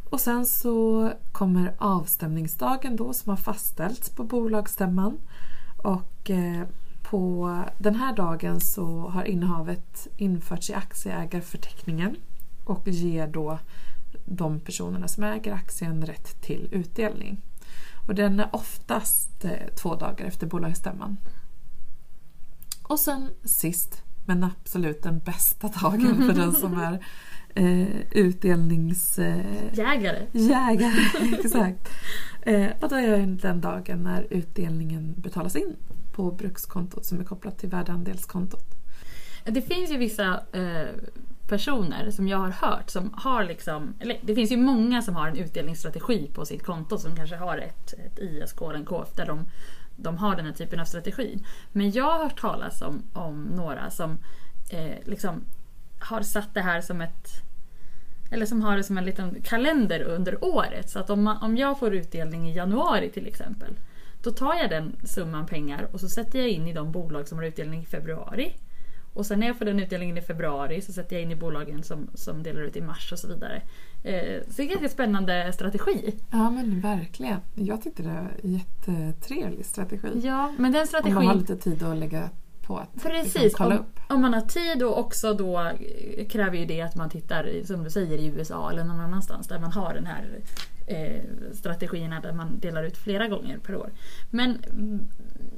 Och 0.09 0.19
sen 0.19 0.45
så 0.45 1.11
kommer 1.31 1.75
avstämningsdagen 1.77 2.95
då 2.95 3.13
som 3.13 3.29
har 3.29 3.37
fastställts 3.37 4.09
på 4.09 4.23
bolagsstämman. 4.23 5.17
Och 5.81 6.29
eh, 6.29 6.63
på 7.01 7.63
den 7.77 7.95
här 7.95 8.15
dagen 8.15 8.61
så 8.61 9.09
har 9.09 9.23
innehavet 9.23 10.07
införts 10.17 10.69
i 10.69 10.73
aktieägarförteckningen 10.73 12.15
och 12.63 12.87
ger 12.87 13.27
då 13.27 13.59
de 14.25 14.59
personerna 14.59 15.07
som 15.07 15.23
äger 15.23 15.53
aktien 15.53 16.05
rätt 16.05 16.41
till 16.41 16.69
utdelning. 16.71 17.41
Och 18.07 18.15
den 18.15 18.39
är 18.39 18.55
oftast 18.55 19.45
eh, 19.45 19.75
två 19.75 19.95
dagar 19.95 20.25
efter 20.25 20.47
bolagsstämman. 20.47 21.17
Och 22.83 22.99
sen 22.99 23.29
sist 23.43 24.03
men 24.29 24.43
absolut 24.43 25.03
den 25.03 25.19
bästa 25.19 25.67
dagen 25.67 26.15
för 26.27 26.33
den 26.33 26.53
som 26.53 26.73
är 26.81 27.05
eh, 27.55 27.87
utdelningsjägare. 28.11 30.17
Eh, 30.17 30.27
jägare, 30.31 31.37
exakt. 31.39 31.89
Eh, 32.41 32.67
och 32.79 32.89
då 32.89 32.95
är 32.95 33.07
det 33.07 33.25
den 33.25 33.61
dagen 33.61 34.03
när 34.03 34.27
utdelningen 34.29 35.13
betalas 35.17 35.55
in 35.55 35.75
på 36.11 36.31
brukskontot 36.31 37.05
som 37.05 37.19
är 37.19 37.23
kopplat 37.23 37.57
till 37.57 37.69
värdeandelskontot. 37.69 38.65
Det 39.45 39.61
finns 39.61 39.91
ju 39.91 39.97
vissa 39.97 40.43
eh, 40.51 40.87
personer 41.47 42.11
som 42.11 42.27
jag 42.27 42.37
har 42.37 42.49
hört 42.49 42.89
som 42.89 43.13
har 43.17 43.43
liksom, 43.43 43.93
det 44.21 44.35
finns 44.35 44.51
ju 44.51 44.57
många 44.57 45.01
som 45.01 45.15
har 45.15 45.27
en 45.27 45.37
utdelningsstrategi 45.37 46.31
på 46.33 46.45
sitt 46.45 46.63
konto 46.63 46.97
som 46.97 47.15
kanske 47.15 47.35
har 47.35 47.57
ett, 47.57 47.93
ett 47.93 48.19
ISK 48.19 48.61
eller 48.61 48.73
en 48.73 48.85
KF 48.85 49.15
där 49.15 49.25
de 49.25 49.45
de 50.01 50.17
har 50.17 50.35
den 50.35 50.45
här 50.45 50.53
typen 50.53 50.79
av 50.79 50.85
strategi. 50.85 51.39
Men 51.71 51.91
jag 51.91 52.03
har 52.03 52.23
hört 52.23 52.39
talas 52.39 52.81
om, 52.81 53.03
om 53.13 53.43
några 53.43 53.89
som 53.89 54.17
eh, 54.69 54.97
liksom 55.05 55.45
har 55.99 56.21
satt 56.21 56.53
det 56.53 56.61
här 56.61 56.81
som 56.81 57.01
ett 57.01 57.27
eller 58.31 58.45
som 58.45 58.61
har 58.61 58.77
det 58.77 58.83
som 58.83 58.97
en 58.97 59.05
liten 59.05 59.41
kalender 59.41 60.01
under 60.01 60.43
året. 60.45 60.89
Så 60.89 60.99
att 60.99 61.09
om, 61.09 61.23
man, 61.23 61.37
om 61.37 61.57
jag 61.57 61.79
får 61.79 61.95
utdelning 61.95 62.49
i 62.49 62.55
januari 62.55 63.09
till 63.09 63.27
exempel. 63.27 63.73
Då 64.23 64.31
tar 64.31 64.55
jag 64.55 64.69
den 64.69 64.95
summan 65.03 65.45
pengar 65.45 65.87
och 65.91 65.99
så 65.99 66.09
sätter 66.09 66.39
jag 66.39 66.49
in 66.49 66.67
i 66.67 66.73
de 66.73 66.91
bolag 66.91 67.27
som 67.27 67.37
har 67.37 67.45
utdelning 67.45 67.81
i 67.81 67.85
februari. 67.85 68.55
Och 69.13 69.25
sen 69.25 69.39
när 69.39 69.47
jag 69.47 69.57
får 69.57 69.65
den 69.65 69.79
utdelningen 69.79 70.17
i 70.17 70.21
februari 70.21 70.81
så 70.81 70.93
sätter 70.93 71.15
jag 71.15 71.23
in 71.23 71.31
i 71.31 71.35
bolagen 71.35 71.83
som, 71.83 72.07
som 72.13 72.43
delar 72.43 72.61
ut 72.61 72.75
i 72.75 72.81
mars 72.81 73.11
och 73.11 73.19
så 73.19 73.27
vidare. 73.27 73.61
Eh, 74.03 74.41
så 74.47 74.53
det 74.55 74.61
är 74.61 74.63
en 74.63 74.67
ganska 74.67 74.89
spännande 74.89 75.53
strategi. 75.53 76.15
Ja 76.31 76.49
men 76.49 76.81
verkligen. 76.81 77.39
Jag 77.55 77.81
tyckte 77.81 78.03
det 78.03 78.09
var 78.09 78.31
en 78.43 78.53
jättetrevlig 78.53 79.65
strategi. 79.65 80.21
Ja, 80.23 80.53
men 80.57 80.71
den 80.71 80.87
strategin... 80.87 81.17
Om 81.17 81.25
man 81.25 81.35
har 81.35 81.41
lite 81.41 81.57
tid 81.57 81.83
att 81.83 81.97
lägga 81.97 82.29
på 82.69 82.77
att 82.77 82.89
liksom 82.93 83.11
Precis, 83.11 83.41
liksom, 83.41 83.65
kolla 83.65 83.75
upp. 83.75 83.99
Om, 84.07 84.15
om 84.15 84.21
man 84.21 84.33
har 84.33 84.41
tid 84.41 84.83
och 84.83 84.99
också 84.99 85.33
då 85.33 85.71
kräver 86.29 86.57
ju 86.57 86.65
det 86.65 86.81
att 86.81 86.95
man 86.95 87.09
tittar 87.09 87.65
som 87.65 87.83
du 87.83 87.89
säger 87.89 88.17
i 88.17 88.25
USA 88.25 88.71
eller 88.71 88.83
någon 88.83 88.99
annanstans 88.99 89.47
där 89.47 89.59
man 89.59 89.71
har 89.71 89.93
den 89.93 90.05
här 90.05 90.39
eh, 90.87 91.21
strategierna 91.53 92.19
där 92.19 92.33
man 92.33 92.59
delar 92.59 92.83
ut 92.83 92.97
flera 92.97 93.27
gånger 93.27 93.57
per 93.57 93.75
år. 93.75 93.89
Men 94.29 94.57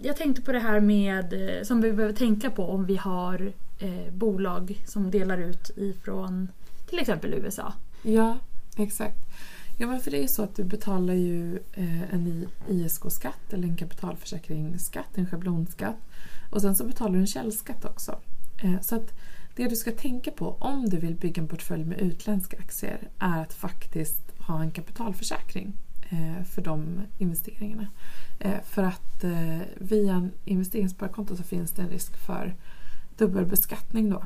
jag 0.01 0.17
tänkte 0.17 0.41
på 0.41 0.51
det 0.51 0.59
här 0.59 0.79
med 0.79 1.33
eh, 1.33 1.63
som 1.63 1.81
vi 1.81 1.91
behöver 1.91 2.15
tänka 2.15 2.49
på 2.49 2.69
om 2.69 2.85
vi 2.85 2.95
har 2.95 3.51
eh, 3.79 4.13
bolag 4.13 4.83
som 4.87 5.11
delar 5.11 5.37
ut 5.37 5.71
ifrån 5.75 6.47
till 6.89 6.99
exempel 6.99 7.33
USA. 7.33 7.73
Ja, 8.01 8.37
exakt. 8.77 9.17
Ja, 9.77 9.87
men 9.87 9.99
för 9.99 10.11
det 10.11 10.23
är 10.23 10.27
så 10.27 10.43
att 10.43 10.55
du 10.55 10.63
betalar 10.63 11.13
ju 11.13 11.59
eh, 11.73 12.13
en 12.13 12.47
ISK-skatt 12.67 13.53
eller 13.53 13.67
en 13.67 13.77
kapitalförsäkringsskatt, 13.77 15.17
en 15.17 15.27
schablonskatt. 15.27 15.97
Och 16.51 16.61
sen 16.61 16.75
så 16.75 16.83
betalar 16.83 17.13
du 17.13 17.19
en 17.19 17.27
källskatt 17.27 17.85
också. 17.85 18.19
Eh, 18.63 18.79
så 18.81 18.95
att 18.95 19.13
det 19.55 19.67
du 19.67 19.75
ska 19.75 19.91
tänka 19.91 20.31
på 20.31 20.49
om 20.59 20.89
du 20.89 20.97
vill 20.97 21.15
bygga 21.15 21.41
en 21.41 21.47
portfölj 21.47 21.85
med 21.85 21.99
utländska 21.99 22.57
aktier 22.57 23.09
är 23.19 23.41
att 23.41 23.53
faktiskt 23.53 24.21
ha 24.39 24.61
en 24.61 24.71
kapitalförsäkring 24.71 25.73
eh, 26.09 26.43
för 26.43 26.61
de 26.61 27.01
investeringarna. 27.17 27.87
Eh, 28.39 28.61
för 28.63 28.83
att 28.83 29.23
via 29.75 30.13
en 30.13 30.31
investeringssparkonto 30.45 31.35
så 31.35 31.43
finns 31.43 31.71
det 31.71 31.81
en 31.81 31.89
risk 31.89 32.17
för 32.17 32.55
dubbelbeskattning 33.17 34.09
då. 34.09 34.25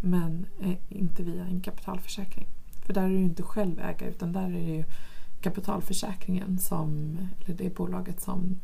Men 0.00 0.46
inte 0.88 1.22
via 1.22 1.44
en 1.44 1.60
kapitalförsäkring. 1.60 2.46
För 2.86 2.92
där 2.92 3.02
är 3.02 3.08
du 3.08 3.22
inte 3.22 3.42
själv 3.42 3.80
ägare 3.80 4.10
utan 4.10 4.32
där 4.32 4.42
är 4.42 4.50
det 4.50 4.76
ju 4.76 4.84
kapitalförsäkringen 5.40 6.58
som, 6.58 7.18
eller 7.44 7.56
det 7.56 7.74
bolaget 7.74 8.20
som 8.20 8.60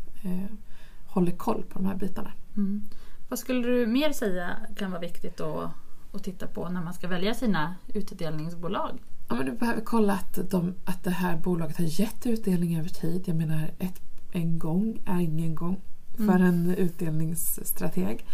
håller 1.07 1.33
koll 1.33 1.63
på 1.63 1.79
de 1.79 1.87
här 1.87 1.97
bitarna. 1.97 2.33
Mm. 2.59 2.83
Vad 3.29 3.39
skulle 3.39 3.69
du 3.69 3.87
mer 3.87 4.13
säga 4.13 4.57
kan 4.77 4.91
vara 4.91 5.01
viktigt 5.01 5.41
att, 5.41 5.71
att 6.13 6.25
titta 6.25 6.47
på 6.47 6.69
när 6.69 6.83
man 6.83 6.95
ska 6.95 7.09
välja 7.09 7.35
sina 7.35 7.75
utdelningsbolag? 7.95 8.99
Ja, 9.29 9.35
men 9.35 9.47
du 9.47 9.53
behöver 9.53 9.81
kolla 9.81 10.13
att, 10.13 10.51
de, 10.51 10.75
att 10.85 11.05
det 11.05 11.11
här 11.11 11.37
bolaget 11.37 11.79
har 11.79 12.01
gett 12.01 12.27
utdelning 12.27 12.79
över 12.79 12.89
tid. 12.89 13.23
Jag 13.27 13.37
menar, 13.37 13.71
ett, 13.79 14.01
en 14.33 14.59
gång 14.59 15.03
är 15.07 15.21
ingen 15.21 15.55
gång 15.55 15.81
för 16.17 16.23
mm. 16.23 16.43
en 16.43 16.75
utdelningsstrateg. 16.75 18.27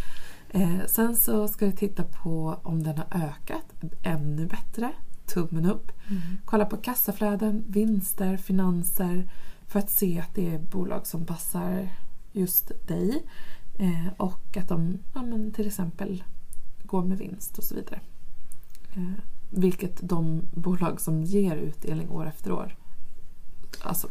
Eh, 0.51 0.87
sen 0.87 1.17
så 1.17 1.49
ska 1.49 1.67
du 1.67 1.73
titta 1.73 2.03
på 2.03 2.61
om 2.63 2.83
den 2.83 2.99
har 2.99 3.07
ökat 3.11 3.65
ännu 4.03 4.47
bättre 4.47 4.93
tummen 5.27 5.67
upp. 5.67 5.93
Mm. 6.07 6.23
Kolla 6.45 6.65
på 6.65 6.77
kassaflöden, 6.77 7.65
vinster, 7.69 8.37
finanser 8.37 9.31
för 9.67 9.79
att 9.79 9.91
se 9.91 10.21
att 10.21 10.35
det 10.35 10.55
är 10.55 10.59
bolag 10.59 11.07
som 11.07 11.27
passar 11.27 11.89
just 12.33 12.89
dig. 12.89 13.23
Eh, 13.79 14.13
och 14.17 14.57
att 14.57 14.69
de 14.69 14.99
ja, 15.15 15.23
men 15.23 15.53
till 15.53 15.67
exempel 15.67 16.25
går 16.83 17.05
med 17.05 17.19
vinst 17.19 17.59
och 17.59 17.65
så 17.65 17.75
vidare. 17.75 18.01
Eh, 18.97 19.25
vilket 19.51 20.09
de 20.09 20.43
bolag 20.55 21.01
som 21.01 21.23
ger 21.23 21.57
utdelning 21.57 22.11
år 22.11 22.27
efter 22.27 22.53
år 22.53 22.77
alltså, 23.81 24.09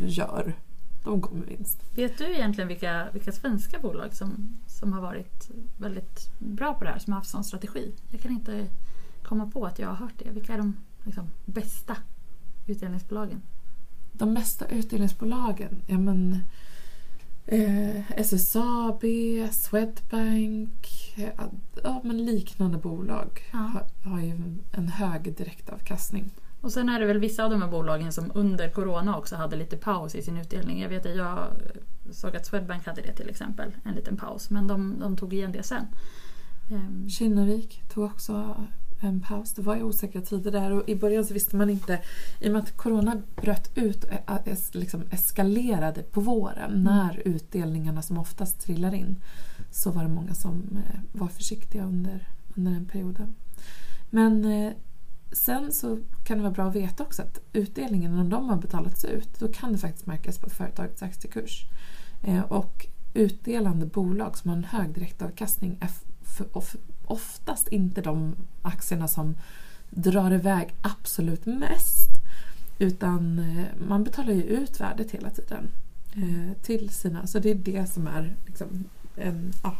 gör. 0.00 0.54
De 1.04 1.20
går 1.20 1.30
med 1.30 1.46
vinst. 1.48 1.82
Vet 1.94 2.18
du 2.18 2.34
egentligen 2.34 2.68
vilka, 2.68 3.08
vilka 3.12 3.32
svenska 3.32 3.78
bolag 3.78 4.14
som, 4.14 4.58
som 4.66 4.92
har 4.92 5.00
varit 5.00 5.50
väldigt 5.76 6.30
bra 6.38 6.74
på 6.74 6.84
det 6.84 6.90
här, 6.90 6.98
som 6.98 7.12
har 7.12 7.20
haft 7.20 7.30
sån 7.30 7.44
strategi? 7.44 7.94
Jag 8.10 8.20
kan 8.20 8.32
inte 8.32 8.66
komma 9.22 9.50
på 9.50 9.66
att 9.66 9.78
jag 9.78 9.88
har 9.88 9.94
hört 9.94 10.18
det. 10.18 10.30
Vilka 10.30 10.54
är 10.54 10.58
de 10.58 10.76
liksom, 11.04 11.30
bästa 11.44 11.96
utdelningsbolagen? 12.66 13.42
De 14.12 14.34
bästa 14.34 14.66
utdelningsbolagen? 14.66 15.82
Ja 15.86 15.98
men 15.98 16.38
eh, 17.46 18.10
SSAB, 18.20 19.02
Swedbank, 19.52 21.14
eh, 21.16 21.28
ja, 21.82 22.00
men 22.04 22.24
liknande 22.24 22.78
bolag 22.78 23.42
Ja. 23.52 23.58
har, 23.58 24.10
har 24.10 24.20
ju 24.20 24.32
en 24.72 24.88
hög 24.88 25.34
direktavkastning. 25.36 26.30
Och 26.60 26.72
sen 26.72 26.88
är 26.88 27.00
det 27.00 27.06
väl 27.06 27.18
vissa 27.18 27.44
av 27.44 27.50
de 27.50 27.62
här 27.62 27.70
bolagen 27.70 28.12
som 28.12 28.30
under 28.34 28.70
Corona 28.70 29.18
också 29.18 29.36
hade 29.36 29.56
lite 29.56 29.76
paus 29.76 30.14
i 30.14 30.22
sin 30.22 30.36
utdelning. 30.36 30.80
Jag 30.82 30.88
vet 30.88 31.06
att 31.06 31.16
jag 31.16 31.38
såg 32.10 32.36
att 32.36 32.46
Swedbank 32.46 32.86
hade 32.86 33.02
det 33.02 33.12
till 33.12 33.28
exempel, 33.28 33.72
en 33.84 33.94
liten 33.94 34.16
paus. 34.16 34.50
Men 34.50 34.66
de, 34.66 34.98
de 35.00 35.16
tog 35.16 35.34
igen 35.34 35.52
det 35.52 35.62
sen. 35.62 35.86
Ehm, 36.70 37.08
Kinnevik 37.08 37.82
tog 37.88 38.04
också 38.04 38.64
en 39.00 39.20
paus. 39.20 39.54
Det 39.54 39.62
var 39.62 39.76
ju 39.76 39.82
osäkra 39.82 40.20
tider 40.20 40.52
där 40.52 40.70
och 40.70 40.88
i 40.88 40.96
början 40.96 41.24
så 41.24 41.34
visste 41.34 41.56
man 41.56 41.70
inte, 41.70 42.00
i 42.40 42.48
och 42.48 42.52
med 42.52 42.62
att 42.62 42.76
Corona 42.76 43.22
bröt 43.36 43.78
ut 43.78 44.04
liksom 44.72 45.02
eskalerade 45.10 46.02
på 46.02 46.20
våren 46.20 46.84
när 46.84 47.22
utdelningarna 47.24 48.02
som 48.02 48.18
oftast 48.18 48.60
trillar 48.60 48.94
in 48.94 49.16
så 49.70 49.90
var 49.90 50.02
det 50.02 50.08
många 50.08 50.34
som 50.34 50.78
eh, 50.86 51.00
var 51.12 51.28
försiktiga 51.28 51.84
under, 51.84 52.28
under 52.54 52.72
den 52.72 52.86
perioden. 52.86 53.34
Men 54.10 54.44
eh, 54.44 54.72
sen 55.32 55.72
så 55.72 55.98
kan 56.26 56.36
det 56.36 56.42
vara 56.42 56.52
bra 56.52 56.68
att 56.68 56.76
veta 56.76 57.02
också 57.02 57.22
att 57.22 57.40
utdelningen, 57.52 58.16
när 58.16 58.24
de 58.24 58.48
har 58.48 58.56
betalats 58.56 59.04
ut, 59.04 59.38
då 59.38 59.48
kan 59.48 59.72
det 59.72 59.78
faktiskt 59.78 60.06
märkas 60.06 60.38
på 60.38 60.50
företagets 60.50 61.02
aktiekurs. 61.02 61.66
Eh, 62.22 62.40
och 62.40 62.86
utdelande 63.14 63.86
bolag 63.86 64.38
som 64.38 64.50
har 64.50 64.56
en 64.56 64.64
hög 64.64 64.94
direktavkastning 64.94 65.78
är 65.80 65.90
oftast 67.06 67.68
inte 67.68 68.00
de 68.00 68.34
aktierna 68.62 69.08
som 69.08 69.34
drar 69.90 70.32
iväg 70.32 70.74
absolut 70.80 71.46
mest. 71.46 72.10
Utan 72.78 73.38
eh, 73.38 73.86
man 73.88 74.04
betalar 74.04 74.32
ju 74.32 74.42
ut 74.42 74.80
värdet 74.80 75.10
hela 75.10 75.30
tiden 75.30 75.68
eh, 76.14 76.62
till 76.62 76.90
sina... 76.90 77.26
Så 77.26 77.38
det 77.38 77.50
är 77.50 77.54
det 77.54 77.86
som 77.86 78.06
är 78.06 78.36
liksom 78.46 78.84
en, 79.16 79.52
ja, 79.62 79.76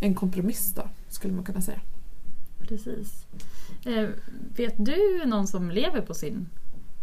en 0.00 0.14
kompromiss 0.14 0.72
då, 0.74 0.88
skulle 1.08 1.34
man 1.34 1.44
kunna 1.44 1.60
säga. 1.60 1.80
precis. 2.58 3.26
Eh, 3.84 4.08
vet 4.56 4.74
du 4.76 5.24
någon 5.26 5.46
som 5.46 5.70
lever 5.70 6.00
på 6.00 6.14
sin 6.14 6.48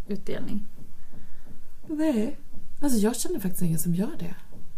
utdelning? 0.08 0.66
Nej. 1.86 2.36
Alltså 2.80 2.98
jag 2.98 3.16
känner 3.16 3.40
faktiskt 3.40 3.62
ingen 3.62 3.78
som 3.78 3.94
gör 3.94 4.16
det 4.18 4.34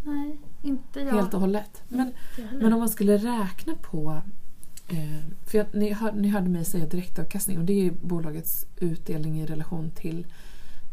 Nej, 0.07 0.39
inte 0.67 1.01
jag. 1.01 1.13
helt 1.13 1.35
och 1.35 1.41
hållet. 1.41 1.83
Men. 1.89 2.13
Men 2.53 2.73
om 2.73 2.79
man 2.79 2.89
skulle 2.89 3.17
räkna 3.17 3.75
på... 3.75 4.23
Eh, 4.89 5.25
för 5.47 5.59
jag, 5.59 5.67
ni, 5.73 5.93
hör, 5.93 6.13
ni 6.13 6.29
hörde 6.29 6.49
mig 6.49 6.65
säga 6.65 6.87
direktavkastning 6.87 7.59
och 7.59 7.65
det 7.65 7.87
är 7.87 7.91
bolagets 7.91 8.67
utdelning 8.77 9.41
i 9.41 9.47
relation 9.47 9.91
till 9.91 10.27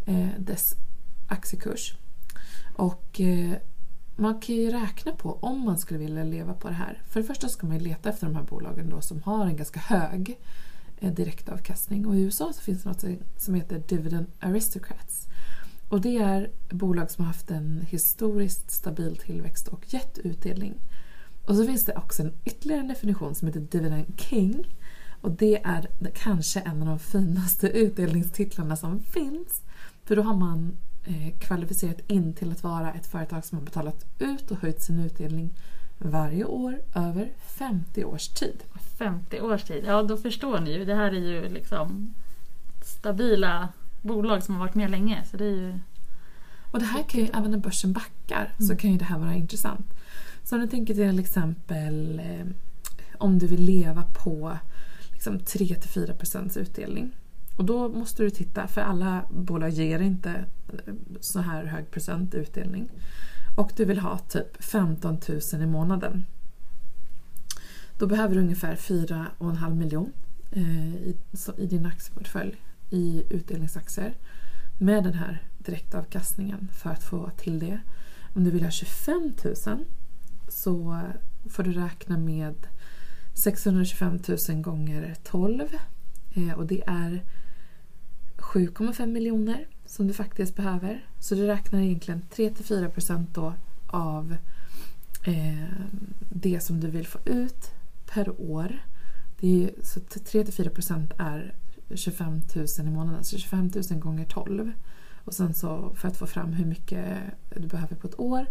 eh, 0.05 0.27
dess 0.37 0.75
aktiekurs. 1.27 1.95
Och 2.75 3.21
eh, 3.21 3.53
man 4.15 4.39
kan 4.39 4.55
ju 4.55 4.69
räkna 4.69 5.11
på 5.11 5.37
om 5.41 5.59
man 5.59 5.77
skulle 5.77 5.99
vilja 5.99 6.23
leva 6.23 6.53
på 6.53 6.67
det 6.67 6.73
här. 6.73 7.01
För 7.07 7.19
det 7.19 7.25
första 7.25 7.49
ska 7.49 7.67
man 7.67 7.77
ju 7.77 7.83
leta 7.83 8.09
efter 8.09 8.27
de 8.27 8.35
här 8.35 8.43
bolagen 8.43 8.89
då 8.89 9.01
som 9.01 9.21
har 9.21 9.45
en 9.45 9.57
ganska 9.57 9.79
hög 9.79 10.39
eh, 10.99 11.13
direktavkastning. 11.13 12.05
Och 12.05 12.15
i 12.15 12.21
USA 12.21 12.53
så 12.53 12.61
finns 12.61 12.83
det 12.83 12.89
något 12.89 13.05
som 13.37 13.53
heter 13.53 13.83
Dividend 13.87 14.27
Aristocrats. 14.39 15.27
Och 15.93 16.01
det 16.01 16.17
är 16.17 16.49
bolag 16.69 17.11
som 17.11 17.23
har 17.25 17.27
haft 17.27 17.51
en 17.51 17.85
historiskt 17.89 18.71
stabil 18.71 19.17
tillväxt 19.17 19.67
och 19.67 19.93
gett 19.93 20.17
utdelning. 20.17 20.73
Och 21.45 21.55
så 21.55 21.65
finns 21.65 21.85
det 21.85 21.95
också 21.95 22.21
en 22.21 22.33
ytterligare 22.45 22.81
en 22.81 22.87
definition 22.87 23.35
som 23.35 23.47
heter 23.47 23.59
Dividend 23.59 24.05
King. 24.17 24.75
Och 25.21 25.31
det 25.31 25.61
är 25.63 25.87
kanske 26.13 26.59
en 26.59 26.81
av 26.81 26.87
de 26.87 26.99
finaste 26.99 27.67
utdelningstitlarna 27.67 28.75
som 28.75 28.99
finns. 28.99 29.61
För 30.05 30.15
då 30.15 30.21
har 30.21 30.35
man 30.35 30.77
eh, 31.03 31.39
kvalificerat 31.39 31.99
in 32.07 32.33
till 32.33 32.51
att 32.51 32.63
vara 32.63 32.93
ett 32.93 33.07
företag 33.07 33.45
som 33.45 33.57
har 33.57 33.65
betalat 33.65 34.05
ut 34.19 34.51
och 34.51 34.57
höjt 34.57 34.81
sin 34.81 34.99
utdelning 34.99 35.53
varje 35.97 36.45
år 36.45 36.81
över 36.95 37.31
50 37.47 38.05
års 38.05 38.27
tid. 38.27 38.63
50 38.97 39.41
års 39.41 39.63
tid. 39.63 39.83
Ja, 39.87 40.03
då 40.03 40.17
förstår 40.17 40.59
ni 40.59 40.73
ju. 40.73 40.85
Det 40.85 40.95
här 40.95 41.11
är 41.11 41.27
ju 41.27 41.49
liksom 41.49 42.13
stabila 42.83 43.69
bolag 44.03 44.43
som 44.43 44.55
har 44.55 44.59
varit 44.59 44.75
med 44.75 44.91
länge. 44.91 45.23
Så 45.31 45.37
det 45.37 45.45
är 45.45 45.55
ju... 45.55 45.79
Och 46.71 46.79
det 46.79 46.85
här 46.85 47.03
kan 47.03 47.21
ju, 47.21 47.27
även 47.33 47.51
när 47.51 47.57
börsen 47.57 47.93
backar, 47.93 48.53
så 48.59 48.75
kan 48.75 48.91
ju 48.91 48.97
det 48.97 49.05
här 49.05 49.19
vara 49.19 49.33
intressant. 49.33 49.85
Så 50.43 50.55
om 50.55 50.61
du 50.61 50.67
tänker 50.67 50.93
till 50.93 51.19
exempel 51.19 52.19
eh, 52.19 52.45
om 53.17 53.39
du 53.39 53.47
vill 53.47 53.65
leva 53.65 54.03
på 54.03 54.57
liksom 55.11 55.39
3-4% 55.39 56.59
utdelning. 56.59 57.11
Och 57.57 57.65
då 57.65 57.89
måste 57.89 58.23
du 58.23 58.29
titta, 58.29 58.67
för 58.67 58.81
alla 58.81 59.25
bolag 59.29 59.69
ger 59.69 59.99
inte 59.99 60.45
eh, 60.69 60.93
så 61.19 61.39
här 61.39 61.65
hög 61.65 61.91
procent 61.91 62.33
utdelning. 62.33 62.89
Och 63.57 63.71
du 63.75 63.85
vill 63.85 63.99
ha 63.99 64.17
typ 64.17 64.63
15 64.63 65.19
000 65.53 65.61
i 65.61 65.65
månaden. 65.65 66.25
Då 67.99 68.07
behöver 68.07 68.35
du 68.35 68.41
ungefär 68.41 68.75
4,5 68.75 69.75
miljon 69.75 70.11
eh, 70.51 71.07
i 71.57 71.67
din 71.67 71.85
aktieportfölj 71.85 72.57
i 72.93 73.23
utdelningsaktier 73.29 74.13
med 74.77 75.03
den 75.03 75.13
här 75.13 75.43
direktavkastningen 75.57 76.67
för 76.73 76.89
att 76.89 77.03
få 77.03 77.29
till 77.37 77.59
det. 77.59 77.79
Om 78.33 78.43
du 78.43 78.51
vill 78.51 78.63
ha 78.63 78.71
25 78.71 79.33
000 79.67 79.85
så 80.47 81.01
får 81.49 81.63
du 81.63 81.71
räkna 81.71 82.17
med 82.17 82.67
625 83.33 84.19
000 84.49 84.61
gånger 84.61 85.15
12 85.23 85.61
eh, 86.35 86.53
och 86.53 86.65
det 86.65 86.83
är 86.87 87.23
7,5 88.37 89.05
miljoner 89.05 89.67
som 89.85 90.07
du 90.07 90.13
faktiskt 90.13 90.55
behöver. 90.55 91.05
Så 91.19 91.35
du 91.35 91.47
räknar 91.47 91.81
egentligen 91.81 92.21
3-4% 92.35 93.25
då 93.33 93.53
av 93.87 94.37
eh, 95.25 95.67
det 96.29 96.59
som 96.59 96.79
du 96.79 96.87
vill 96.89 97.07
få 97.07 97.19
ut 97.25 97.71
per 98.05 98.41
år. 98.41 98.85
Det 99.39 99.63
är, 99.63 99.83
så 99.83 99.99
3-4% 99.99 101.11
är 101.17 101.55
25 101.97 102.41
000 102.55 102.65
i 102.77 102.91
månaden, 102.91 103.23
så 103.23 103.37
25 103.37 103.71
000 103.91 103.99
gånger 103.99 104.25
12. 104.25 104.71
Och 105.25 105.33
sen 105.33 105.53
så 105.53 105.93
för 105.95 106.07
att 106.07 106.17
få 106.17 106.27
fram 106.27 106.53
hur 106.53 106.65
mycket 106.65 107.17
du 107.55 107.67
behöver 107.67 107.95
på 107.95 108.07
ett 108.07 108.19
år. 108.19 108.45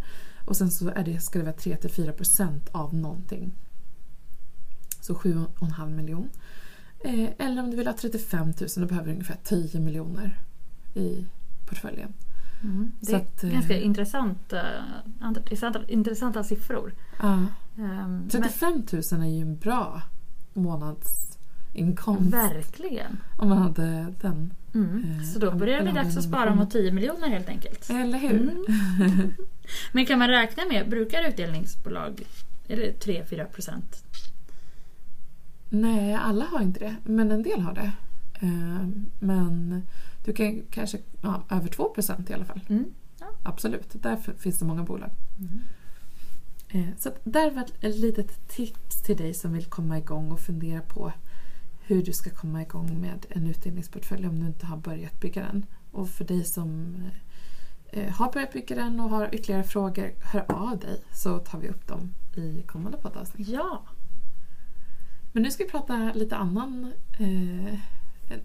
Och 0.44 0.56
sen 0.56 0.70
så 0.70 0.88
är 0.88 1.04
det, 1.04 1.20
ska 1.20 1.38
det 1.38 1.44
vara 1.44 1.56
3-4% 1.56 2.60
av 2.72 2.94
någonting. 2.94 3.52
Så 5.00 5.14
7,5 5.14 5.90
miljon. 5.90 6.28
Eh, 7.00 7.30
eller 7.38 7.62
om 7.62 7.70
du 7.70 7.76
vill 7.76 7.86
ha 7.86 7.94
35 7.94 8.46
000 8.46 8.54
då 8.76 8.86
behöver 8.86 9.06
du 9.06 9.12
ungefär 9.12 9.38
10 9.44 9.80
miljoner 9.80 10.38
i 10.94 11.26
portföljen. 11.66 12.12
Mm. 12.62 12.92
Det 13.00 13.12
är 13.12 13.16
att, 13.16 13.44
eh, 13.44 13.50
ganska 13.50 13.78
intressant, 13.78 14.52
eh, 14.52 14.60
intressanta, 15.20 15.80
intressanta 15.88 16.44
siffror. 16.44 16.94
Ja. 17.18 17.32
Ehm, 17.32 17.46
men, 17.76 18.28
35 18.28 18.72
000 19.12 19.22
är 19.22 19.26
ju 19.26 19.42
en 19.42 19.56
bra 19.56 20.02
månadsinkomst. 21.74 22.32
verkligen. 22.34 23.18
Om 23.38 23.48
man 23.48 23.58
hade 23.58 24.14
den. 24.20 24.52
Mm. 24.74 25.04
Eh, 25.18 25.22
Så 25.24 25.38
då 25.38 25.50
börjar 25.52 25.76
det 25.78 25.82
bli 25.84 25.92
dags 25.92 26.16
att 26.16 26.24
spara 26.24 26.54
mot 26.54 26.70
10 26.70 26.92
miljoner 26.92 27.28
helt 27.28 27.48
enkelt. 27.48 27.90
Eller 27.90 28.18
hur? 28.18 28.40
Mm. 28.40 28.64
Men 29.92 30.06
kan 30.06 30.18
man 30.18 30.28
räkna 30.28 30.62
med, 30.64 30.88
brukar 30.88 31.28
utdelningsbolag, 31.28 32.22
är 32.68 32.76
det 32.76 33.04
3-4 33.06 33.44
procent? 33.44 34.04
Nej, 35.68 36.14
alla 36.14 36.44
har 36.44 36.60
inte 36.62 36.80
det. 36.80 36.96
Men 37.04 37.30
en 37.32 37.42
del 37.42 37.60
har 37.60 37.74
det. 37.74 37.92
Eh, 38.34 38.86
Men 39.18 39.82
du 40.24 40.32
kan 40.32 40.62
kanske, 40.70 40.98
ja, 41.22 41.42
över 41.50 41.68
2% 41.68 42.30
i 42.30 42.34
alla 42.34 42.44
fall. 42.44 42.60
Mm. 42.68 42.84
Absolut, 43.42 44.02
där 44.02 44.16
f- 44.20 44.34
finns 44.38 44.58
det 44.58 44.64
många 44.64 44.82
bolag. 44.82 45.10
Eh, 46.68 46.86
Så 46.98 47.10
där 47.24 47.50
var 47.50 47.62
ett 47.62 47.94
litet 48.00 48.48
tips 48.48 49.02
till 49.02 49.16
dig 49.16 49.34
som 49.34 49.52
vill 49.52 49.64
komma 49.64 49.98
igång 49.98 50.30
och 50.30 50.40
fundera 50.40 50.80
på 50.80 51.12
hur 51.94 52.02
du 52.02 52.12
ska 52.12 52.30
komma 52.30 52.62
igång 52.62 53.00
med 53.00 53.26
en 53.28 53.46
utdelningsportfölj 53.46 54.26
om 54.26 54.40
du 54.40 54.46
inte 54.46 54.66
har 54.66 54.76
börjat 54.76 55.20
bygga 55.20 55.42
den. 55.42 55.66
Och 55.90 56.08
för 56.08 56.24
dig 56.24 56.44
som 56.44 56.96
eh, 57.90 58.12
har 58.12 58.32
börjat 58.32 58.52
bygga 58.52 58.76
den 58.76 59.00
och 59.00 59.10
har 59.10 59.34
ytterligare 59.34 59.64
frågor, 59.64 60.12
hör 60.32 60.44
av 60.52 60.78
dig 60.78 61.02
så 61.12 61.38
tar 61.38 61.58
vi 61.58 61.68
upp 61.68 61.86
dem 61.86 62.14
i 62.34 62.62
kommande 62.62 62.98
poddavsnitt. 62.98 63.48
Ja, 63.48 63.82
Men 65.32 65.42
nu 65.42 65.50
ska 65.50 65.64
vi 65.64 65.70
prata 65.70 66.12
lite 66.14 66.36
annan, 66.36 66.92
eh, 67.18 67.74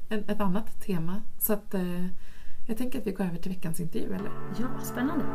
ett 0.09 0.41
annat 0.41 0.81
tema. 0.81 1.21
Så 1.39 1.53
att 1.53 1.73
eh, 1.73 2.05
jag 2.67 2.77
tänker 2.77 2.99
att 2.99 3.07
vi 3.07 3.11
går 3.11 3.25
över 3.25 3.37
till 3.37 3.51
veckans 3.51 3.79
intervju, 3.79 4.13
eller? 4.13 4.31
ja, 4.59 4.67
spännande. 4.83 5.25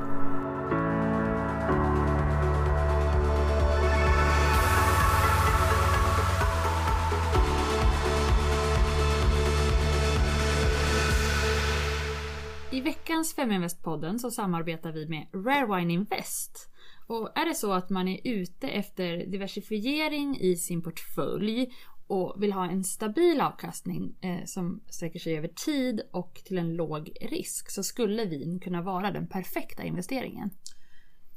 I 12.72 12.80
veckans 12.80 13.34
Feminvest-podden 13.34 14.18
så 14.18 14.30
samarbetar 14.30 14.92
vi 14.92 15.08
med 15.08 15.26
Rare 15.32 15.76
Wine 15.76 15.92
Invest. 15.92 16.70
Och 17.06 17.38
är 17.38 17.46
det 17.46 17.54
så 17.54 17.72
att 17.72 17.90
man 17.90 18.08
är 18.08 18.20
ute 18.24 18.68
efter 18.68 19.26
diversifiering 19.26 20.36
i 20.40 20.56
sin 20.56 20.82
portfölj 20.82 21.72
och 22.06 22.42
vill 22.42 22.52
ha 22.52 22.66
en 22.66 22.84
stabil 22.84 23.40
avkastning 23.40 24.14
eh, 24.20 24.44
som 24.46 24.80
sträcker 24.86 25.18
sig 25.18 25.36
över 25.36 25.48
tid 25.48 26.00
och 26.12 26.34
till 26.44 26.58
en 26.58 26.74
låg 26.74 27.12
risk 27.20 27.70
så 27.70 27.82
skulle 27.82 28.24
vin 28.24 28.60
kunna 28.60 28.82
vara 28.82 29.10
den 29.10 29.26
perfekta 29.26 29.82
investeringen. 29.82 30.50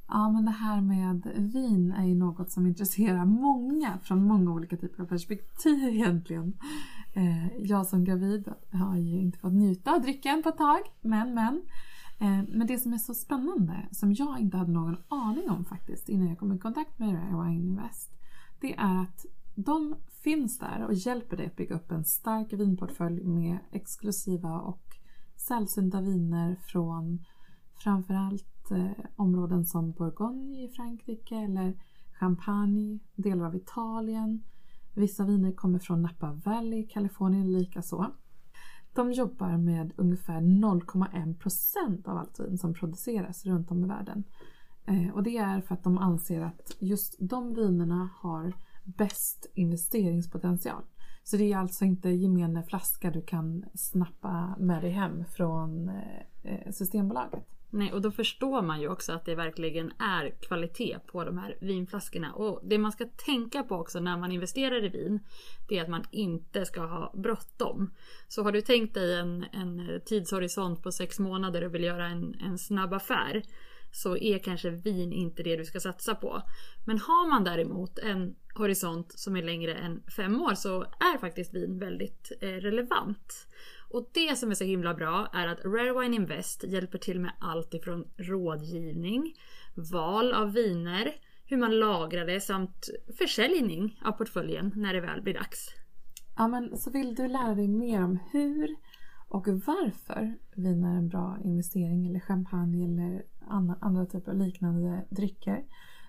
Ja, 0.08 0.32
men 0.32 0.46
det 0.46 0.51
här 0.51 0.82
med 0.82 1.22
vin 1.54 1.92
är 1.92 2.06
ju 2.06 2.15
något 2.15 2.51
som 2.51 2.68
intresserar 2.68 3.25
många 3.25 4.00
från 4.04 4.24
många 4.24 4.51
olika 4.51 4.77
typer 4.77 5.04
av 5.04 5.08
perspektiv 5.08 5.89
egentligen. 5.89 6.54
Eh, 7.15 7.57
jag 7.57 7.86
som 7.88 8.03
gravid 8.03 8.53
har 8.72 8.98
ju 8.98 9.22
inte 9.22 9.39
fått 9.39 9.53
njuta 9.53 9.95
av 9.95 10.01
drycken 10.01 10.43
på 10.43 10.50
ett 10.50 10.57
tag, 10.57 10.79
men 11.01 11.34
men. 11.34 11.62
Eh, 12.19 12.43
men 12.48 12.67
det 12.67 12.77
som 12.77 12.93
är 12.93 12.98
så 12.98 13.13
spännande, 13.13 13.88
som 13.91 14.13
jag 14.13 14.39
inte 14.39 14.57
hade 14.57 14.72
någon 14.72 14.98
aning 15.07 15.50
om 15.50 15.65
faktiskt 15.65 16.10
innan 16.10 16.27
jag 16.27 16.39
kom 16.39 16.53
i 16.53 16.60
kontakt 16.60 17.00
med 17.00 17.13
Rare 17.13 17.43
Wine 17.43 17.63
Invest, 17.63 18.12
det 18.62 18.75
är 18.75 19.01
att 19.01 19.25
de 19.55 19.95
finns 20.24 20.60
där 20.60 20.86
och 20.86 20.93
hjälper 20.93 21.38
dig 21.38 21.45
att 21.45 21.55
bygga 21.55 21.75
upp 21.75 21.91
en 21.91 22.05
stark 22.05 22.53
vinportfölj 22.53 23.24
med 23.24 23.57
exklusiva 23.72 24.60
och 24.60 24.84
sällsynta 25.36 26.01
viner 26.01 26.55
från 26.55 27.25
framförallt 27.74 28.72
eh, 28.72 29.05
områden 29.15 29.65
som 29.65 29.91
Bourgogne 29.91 30.63
i 30.63 30.69
Frankrike 30.69 31.36
eller 31.36 31.74
Champagne, 32.19 33.00
delar 33.15 33.45
av 33.45 33.55
Italien. 33.55 34.43
Vissa 34.96 35.25
viner 35.25 35.52
kommer 35.52 35.80
från 35.80 36.02
Napa 36.02 36.32
Valley 36.32 36.80
i 36.80 36.84
Kalifornien 36.84 37.52
likaså. 37.52 38.12
De 38.94 39.12
jobbar 39.12 39.58
med 39.58 39.92
ungefär 39.96 40.42
0,1% 40.42 42.10
av 42.10 42.18
allt 42.18 42.40
vin 42.40 42.58
som 42.58 42.74
produceras 42.74 43.46
runt 43.46 43.72
om 43.72 43.84
i 43.84 43.88
världen. 43.88 44.24
Eh, 44.86 45.10
och 45.14 45.24
det 45.24 45.38
är 45.38 45.62
för 45.62 45.74
att 45.74 45.84
de 45.84 45.98
anser 45.98 46.42
att 46.42 46.75
just 46.80 47.16
de 47.20 47.54
vinerna 47.54 48.10
har 48.16 48.54
bäst 48.84 49.52
investeringspotential. 49.54 50.84
Så 51.24 51.38
det 51.38 51.54
är 51.54 51.58
alltså 51.58 51.86
inte 51.86 52.10
gemene 52.10 52.64
flaska 52.64 53.12
du 53.12 53.22
kan 53.22 53.66
snappa 53.74 54.56
med 54.60 54.82
dig 54.82 54.92
hem 54.92 55.25
från 55.25 55.90
eh, 55.90 56.22
eh, 56.44 56.72
Systembolaget. 56.72 57.55
Nej, 57.75 57.94
och 57.94 58.01
då 58.01 58.12
förstår 58.12 58.62
man 58.62 58.82
ju 58.82 58.89
också 58.89 59.13
att 59.13 59.25
det 59.25 59.36
verkligen 59.36 59.91
är 60.00 60.29
kvalitet 60.41 61.00
på 61.05 61.24
de 61.24 61.38
här 61.38 61.58
vinflaskorna. 61.62 62.34
Och 62.34 62.60
det 62.63 62.77
man 62.77 62.91
ska 62.91 63.05
tänka 63.05 63.63
på 63.63 63.75
också 63.75 64.00
när 64.00 64.17
man 64.17 64.32
investerar 64.32 64.86
i 64.86 64.89
vin, 64.89 65.20
det 65.67 65.77
är 65.77 65.84
att 65.84 65.89
man 65.89 66.03
inte 66.12 66.65
ska 66.65 66.82
ha 66.82 67.13
bråttom. 67.15 67.94
Så 68.27 68.44
har 68.44 68.51
du 68.51 68.62
tänkt 68.62 68.94
dig 68.94 69.15
en, 69.15 69.46
en 69.51 70.01
tidshorisont 70.05 70.84
på 70.84 70.91
sex 70.91 71.20
månader 71.20 71.63
och 71.63 71.75
vill 71.75 71.84
göra 71.84 72.08
en, 72.08 72.36
en 72.41 72.58
snabb 72.58 72.94
affär, 72.94 73.44
så 73.91 74.17
är 74.17 74.39
kanske 74.39 74.70
vin 74.70 75.13
inte 75.13 75.44
det 75.44 75.55
du 75.55 75.65
ska 75.65 75.79
satsa 75.79 76.15
på. 76.15 76.41
Men 76.86 77.00
har 77.00 77.29
man 77.29 77.44
däremot 77.44 78.00
en 78.00 78.36
horisont 78.53 79.20
som 79.20 79.36
är 79.36 79.44
längre 79.44 79.74
än 79.74 80.03
fem 80.15 80.41
år 80.41 80.53
så 80.53 80.82
är 80.82 81.17
faktiskt 81.17 81.53
vin 81.53 81.79
väldigt 81.79 82.32
eh, 82.41 82.48
relevant. 82.48 83.48
Och 83.89 84.10
det 84.13 84.38
som 84.38 84.51
är 84.51 84.56
så 84.56 84.63
himla 84.63 84.94
bra 84.94 85.27
är 85.34 85.48
att 85.48 85.65
Rare 85.65 86.01
Wine 86.01 86.15
Invest 86.15 86.63
hjälper 86.63 86.98
till 86.98 87.20
med 87.20 87.32
allt 87.39 87.74
ifrån 87.74 88.08
rådgivning, 88.18 89.34
val 89.92 90.34
av 90.34 90.54
viner, 90.54 91.12
hur 91.45 91.58
man 91.58 91.80
lagrar 91.80 92.26
det 92.26 92.41
samt 92.41 92.89
försäljning 93.17 94.00
av 94.06 94.12
portföljen 94.12 94.71
när 94.76 94.93
det 94.93 95.02
väl 95.02 95.21
blir 95.21 95.34
dags. 95.34 95.69
Ja, 96.38 96.48
men 96.48 96.78
så 96.78 96.91
vill 96.91 97.15
du 97.15 97.28
lära 97.28 97.56
dig 97.56 97.67
mer 97.67 98.04
om 98.04 98.19
hur 98.32 98.76
och 99.28 99.48
varför 99.48 100.36
vin 100.56 100.84
är 100.84 100.98
en 100.98 101.10
bra 101.10 101.38
investering 101.43 102.08
eller 102.08 102.19
champagne 102.19 102.86
eller 102.86 103.24
andra 103.82 104.06
typer 104.06 104.32
av 104.32 104.38
liknande 104.38 105.06
drycker 105.10 105.63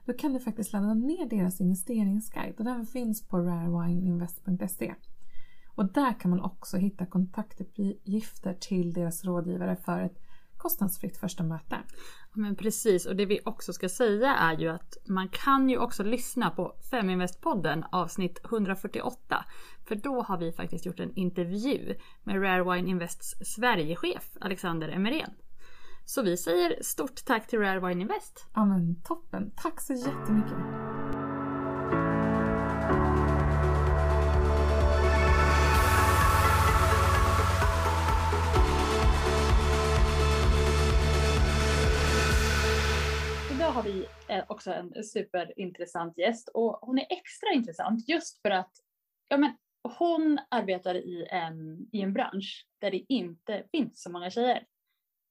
då 0.06 0.12
kan 0.12 0.32
du 0.32 0.40
faktiskt 0.40 0.72
ladda 0.72 0.94
ner 0.94 1.28
deras 1.28 1.60
investeringsguide 1.60 2.54
och 2.58 2.64
den 2.64 2.86
finns 2.86 3.28
på 3.28 3.38
rarewineinvest.se. 3.38 4.94
Och 5.76 5.92
där 5.92 6.20
kan 6.20 6.30
man 6.30 6.40
också 6.40 6.76
hitta 6.76 7.06
kontaktuppgifter 7.06 8.54
till 8.54 8.92
deras 8.92 9.24
rådgivare 9.24 9.76
för 9.76 10.00
ett 10.00 10.22
kostnadsfritt 10.56 11.16
första 11.16 11.42
möte. 11.42 11.76
Men 12.32 12.56
precis, 12.56 13.06
och 13.06 13.16
det 13.16 13.26
vi 13.26 13.40
också 13.44 13.72
ska 13.72 13.88
säga 13.88 14.36
är 14.36 14.58
ju 14.58 14.68
att 14.68 14.96
man 15.08 15.28
kan 15.28 15.70
ju 15.70 15.78
också 15.78 16.02
lyssna 16.02 16.50
på 16.50 16.76
Feminvest-podden 16.90 17.84
avsnitt 17.92 18.40
148. 18.44 19.44
För 19.88 19.94
då 19.94 20.22
har 20.22 20.38
vi 20.38 20.52
faktiskt 20.52 20.86
gjort 20.86 21.00
en 21.00 21.14
intervju 21.14 21.94
med 22.24 22.42
Rare 22.42 22.74
Wine 22.74 22.90
Invests 22.90 23.34
Sverigechef 23.54 24.36
Alexander 24.40 24.88
Emerén. 24.88 25.30
Så 26.04 26.22
vi 26.22 26.36
säger 26.36 26.82
stort 26.82 27.24
tack 27.24 27.46
till 27.46 27.58
Rare 27.58 27.88
Wine 27.88 28.02
Invest. 28.02 28.46
Ja 28.54 28.64
men 28.64 29.02
toppen, 29.02 29.50
tack 29.56 29.80
så 29.80 29.92
jättemycket. 29.92 30.85
Har 43.76 43.82
vi 43.82 44.06
eh, 44.28 44.44
också 44.48 44.72
en 44.72 45.04
superintressant 45.04 46.18
gäst 46.18 46.48
och 46.48 46.78
hon 46.82 46.98
är 46.98 47.06
extra 47.10 47.52
intressant 47.54 48.08
just 48.08 48.42
för 48.42 48.50
att 48.50 48.72
ja, 49.28 49.36
men 49.36 49.56
hon 49.98 50.38
arbetar 50.50 50.94
i 50.94 51.26
en, 51.30 51.88
i 51.92 52.00
en 52.00 52.12
bransch 52.12 52.66
där 52.80 52.90
det 52.90 53.04
inte 53.08 53.64
finns 53.72 54.02
så 54.02 54.10
många 54.10 54.30
tjejer. 54.30 54.66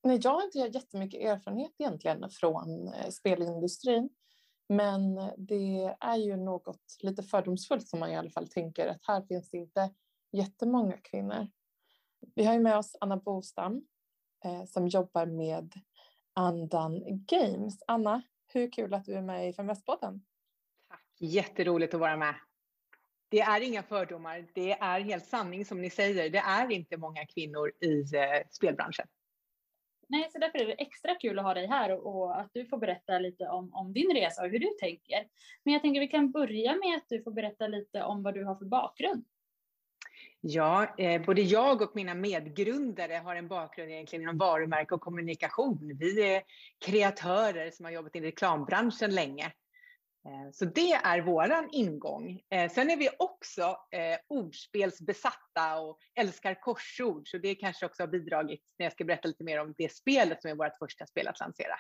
Nej, 0.04 0.20
jag 0.24 0.32
har 0.32 0.44
inte 0.44 0.78
jättemycket 0.78 1.22
erfarenhet 1.22 1.72
egentligen 1.80 2.30
från 2.30 2.88
eh, 2.88 3.10
spelindustrin. 3.10 4.10
Men 4.70 5.16
det 5.38 5.96
är 6.00 6.18
ju 6.18 6.38
något 6.38 6.98
lite 7.02 7.24
fördomsfullt 7.24 7.88
som 7.88 8.00
man 8.00 8.12
i 8.12 8.18
alla 8.18 8.30
fall 8.30 8.48
tänker 8.48 8.88
att 8.88 9.06
här 9.08 9.22
finns 9.22 9.50
det 9.50 9.58
inte 9.58 9.90
jättemånga 10.32 10.98
kvinnor. 10.98 11.48
Vi 12.36 12.46
har 12.46 12.54
ju 12.54 12.60
med 12.60 12.78
oss 12.78 12.96
Anna 13.00 13.18
Bostam 13.18 13.82
eh, 14.46 14.66
som 14.66 14.88
jobbar 14.88 15.26
med 15.26 15.74
Andan 16.36 17.02
Games. 17.26 17.84
Anna, 17.88 18.22
hur 18.56 18.72
kul 18.72 18.94
att 18.94 19.06
du 19.06 19.14
är 19.14 19.22
med 19.22 19.50
i 19.50 19.54
Feminvestpodden. 19.54 20.22
Tack, 20.90 21.06
jätteroligt 21.20 21.94
att 21.94 22.00
vara 22.00 22.18
med. 22.18 22.36
Det 23.30 23.42
är 23.42 23.62
inga 23.62 23.84
fördomar, 23.84 24.46
det 24.54 24.72
är 24.72 25.00
helt 25.00 25.26
sanning 25.26 25.66
som 25.66 25.82
ni 25.82 25.90
säger. 25.90 26.30
Det 26.30 26.38
är 26.38 26.72
inte 26.72 26.98
många 26.98 27.26
kvinnor 27.26 27.72
i 27.82 28.00
eh, 28.16 28.48
spelbranschen. 28.50 29.08
Nej, 30.08 30.30
så 30.32 30.40
därför 30.40 30.60
är 30.60 30.66
det 30.66 30.74
extra 30.74 31.16
kul 31.16 31.40
att 31.40 31.46
ha 31.46 31.54
dig 31.54 31.68
här 31.68 31.92
och, 31.92 32.16
och, 32.16 32.40
att 32.40 32.50
du 32.54 32.66
får 32.66 32.78
berätta 32.78 33.20
lite 33.20 33.48
om, 33.48 33.74
om 33.74 33.94
din 33.94 34.14
resa 34.14 34.44
och 34.44 34.50
hur 34.50 34.60
du 34.60 34.70
tänker. 34.80 35.28
Men 35.64 35.74
jag 35.74 35.82
tänker 35.82 36.00
vi 36.00 36.08
kan 36.08 36.32
börja 36.32 36.76
med 36.76 36.98
att 36.98 37.10
du 37.10 37.24
får 37.24 37.32
berätta 37.32 37.68
lite 37.68 38.04
om 38.04 38.24
vad 38.24 38.34
du 38.34 38.44
har 38.44 38.56
för 38.56 38.66
bakgrund. 38.66 39.26
Ja, 40.48 40.96
eh, 40.98 41.26
både 41.26 41.42
jag 41.42 41.82
och 41.82 41.92
mina 41.96 42.14
medgrundare 42.14 43.14
har 43.14 43.36
en 43.36 43.48
bakgrund 43.48 43.92
egentligen 43.92 44.24
inom 44.24 44.38
varumärke 44.38 44.96
och 44.96 45.02
kommunikation. 45.02 45.98
Vi 46.00 46.34
är 46.36 46.44
kreatörer 46.86 47.72
som 47.72 47.86
har 47.86 47.92
jobbat 47.92 48.16
i 48.16 48.22
reklambranschen 48.22 49.16
länge. 49.16 49.46
Eh, 50.26 50.52
så 50.52 50.66
det 50.66 50.92
är 50.92 51.22
våran 51.22 51.70
ingång. 51.72 52.42
Eh, 52.50 52.72
sen 52.72 52.90
är 52.90 52.98
vi 52.98 53.10
också 53.20 53.62
eh, 53.92 54.18
ordspelsbesatta 54.28 55.80
och 55.80 56.00
älskar 56.16 56.62
korsord, 56.62 57.28
så 57.28 57.38
det 57.38 57.56
kanske 57.56 57.86
också 57.86 58.04
har 58.04 58.08
bidragit 58.08 58.62
när 58.78 58.86
jag 58.86 58.94
ska 58.94 59.04
berätta 59.04 59.28
lite 59.28 59.44
mer 59.44 59.62
om 59.62 59.74
det 59.78 59.94
spelet 59.94 60.42
som 60.42 60.52
är 60.52 60.56
vårt 60.56 60.78
första 60.80 61.06
spel 61.06 61.28
att 61.28 61.40
lansera. 61.40 61.76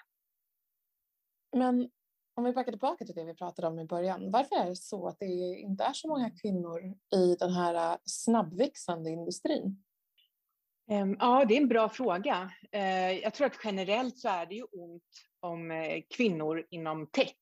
Men 1.57 1.89
om 2.35 2.43
vi 2.43 2.51
backar 2.51 2.71
tillbaka 2.71 3.05
till 3.05 3.15
det 3.15 3.23
vi 3.23 3.33
pratade 3.33 3.67
om 3.67 3.79
i 3.79 3.85
början, 3.85 4.31
varför 4.31 4.55
är 4.55 4.69
det 4.69 4.75
så 4.75 5.07
att 5.07 5.19
det 5.19 5.25
inte 5.59 5.83
är 5.83 5.93
så 5.93 6.07
många 6.07 6.29
kvinnor 6.29 6.93
i 7.15 7.35
den 7.39 7.53
här 7.53 7.97
snabbväxande 8.05 9.09
industrin? 9.09 9.83
Ehm, 10.91 11.15
ja, 11.19 11.45
det 11.47 11.57
är 11.57 11.61
en 11.61 11.67
bra 11.67 11.89
fråga. 11.89 12.51
Jag 13.23 13.33
tror 13.33 13.47
att 13.47 13.59
generellt 13.63 14.17
så 14.17 14.29
är 14.29 14.45
det 14.45 14.55
ju 14.55 14.63
ont 14.63 15.03
om 15.39 15.71
kvinnor 16.15 16.65
inom 16.69 17.07
tech. 17.07 17.35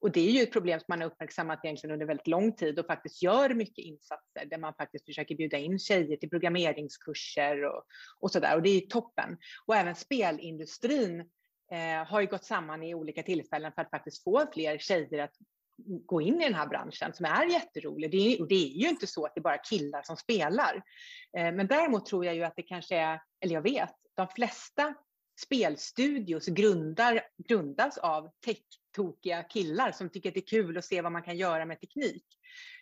Och 0.00 0.12
det 0.12 0.20
är 0.20 0.30
ju 0.30 0.42
ett 0.42 0.52
problem 0.52 0.80
som 0.80 0.86
man 0.88 1.00
har 1.00 1.08
uppmärksammat 1.08 1.64
egentligen 1.64 1.92
under 1.92 2.06
väldigt 2.06 2.26
lång 2.26 2.52
tid 2.52 2.78
och 2.78 2.86
faktiskt 2.86 3.22
gör 3.22 3.54
mycket 3.54 3.84
insatser 3.84 4.46
där 4.46 4.58
man 4.58 4.74
faktiskt 4.74 5.04
försöker 5.04 5.34
bjuda 5.34 5.58
in 5.58 5.78
tjejer 5.78 6.16
till 6.16 6.30
programmeringskurser 6.30 7.64
och, 7.64 7.82
och 8.20 8.30
så 8.30 8.40
där. 8.40 8.56
Och 8.56 8.62
det 8.62 8.70
är 8.70 8.80
toppen. 8.80 9.38
Och 9.66 9.76
även 9.76 9.94
spelindustrin 9.94 11.30
eh, 11.72 12.06
har 12.06 12.20
ju 12.20 12.26
gått 12.26 12.44
samman 12.44 12.82
i 12.82 12.94
olika 12.94 13.22
tillfällen 13.22 13.72
för 13.72 13.82
att 13.82 13.90
faktiskt 13.90 14.24
få 14.24 14.46
fler 14.52 14.78
tjejer 14.78 15.18
att 15.18 15.34
gå 15.86 16.20
in 16.20 16.40
i 16.40 16.44
den 16.44 16.54
här 16.54 16.66
branschen 16.66 17.12
som 17.12 17.26
är 17.26 17.46
jätterolig. 17.46 18.10
Det 18.10 18.16
är, 18.16 18.46
det 18.46 18.54
är 18.54 18.68
ju 18.68 18.88
inte 18.88 19.06
så 19.06 19.26
att 19.26 19.34
det 19.34 19.38
är 19.38 19.42
bara 19.42 19.58
killar 19.58 20.02
som 20.02 20.16
spelar. 20.16 20.82
Eh, 21.36 21.52
men 21.52 21.66
däremot 21.66 22.06
tror 22.06 22.24
jag 22.24 22.34
ju 22.34 22.44
att 22.44 22.56
det 22.56 22.62
kanske 22.62 22.96
är, 22.96 23.20
eller 23.40 23.54
jag 23.54 23.62
vet, 23.62 23.94
de 24.14 24.28
flesta 24.28 24.94
spelstudios 25.40 26.46
grundar, 26.46 27.22
grundas 27.48 27.98
av 27.98 28.30
tech-tokiga 28.46 29.42
killar 29.42 29.92
som 29.92 30.10
tycker 30.10 30.28
att 30.28 30.34
det 30.34 30.40
är 30.40 30.46
kul 30.46 30.78
att 30.78 30.84
se 30.84 31.02
vad 31.02 31.12
man 31.12 31.22
kan 31.22 31.36
göra 31.36 31.64
med 31.64 31.80
teknik. 31.80 32.24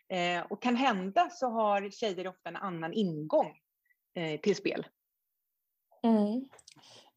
Eh, 0.08 0.42
och 0.50 0.62
kan 0.62 0.76
hända 0.76 1.30
så 1.30 1.50
har 1.50 1.90
tjejer 1.90 2.28
ofta 2.28 2.48
en 2.48 2.56
annan 2.56 2.92
ingång 2.92 3.58
eh, 4.14 4.40
till 4.40 4.56
spel. 4.56 4.86
Mm. 6.02 6.48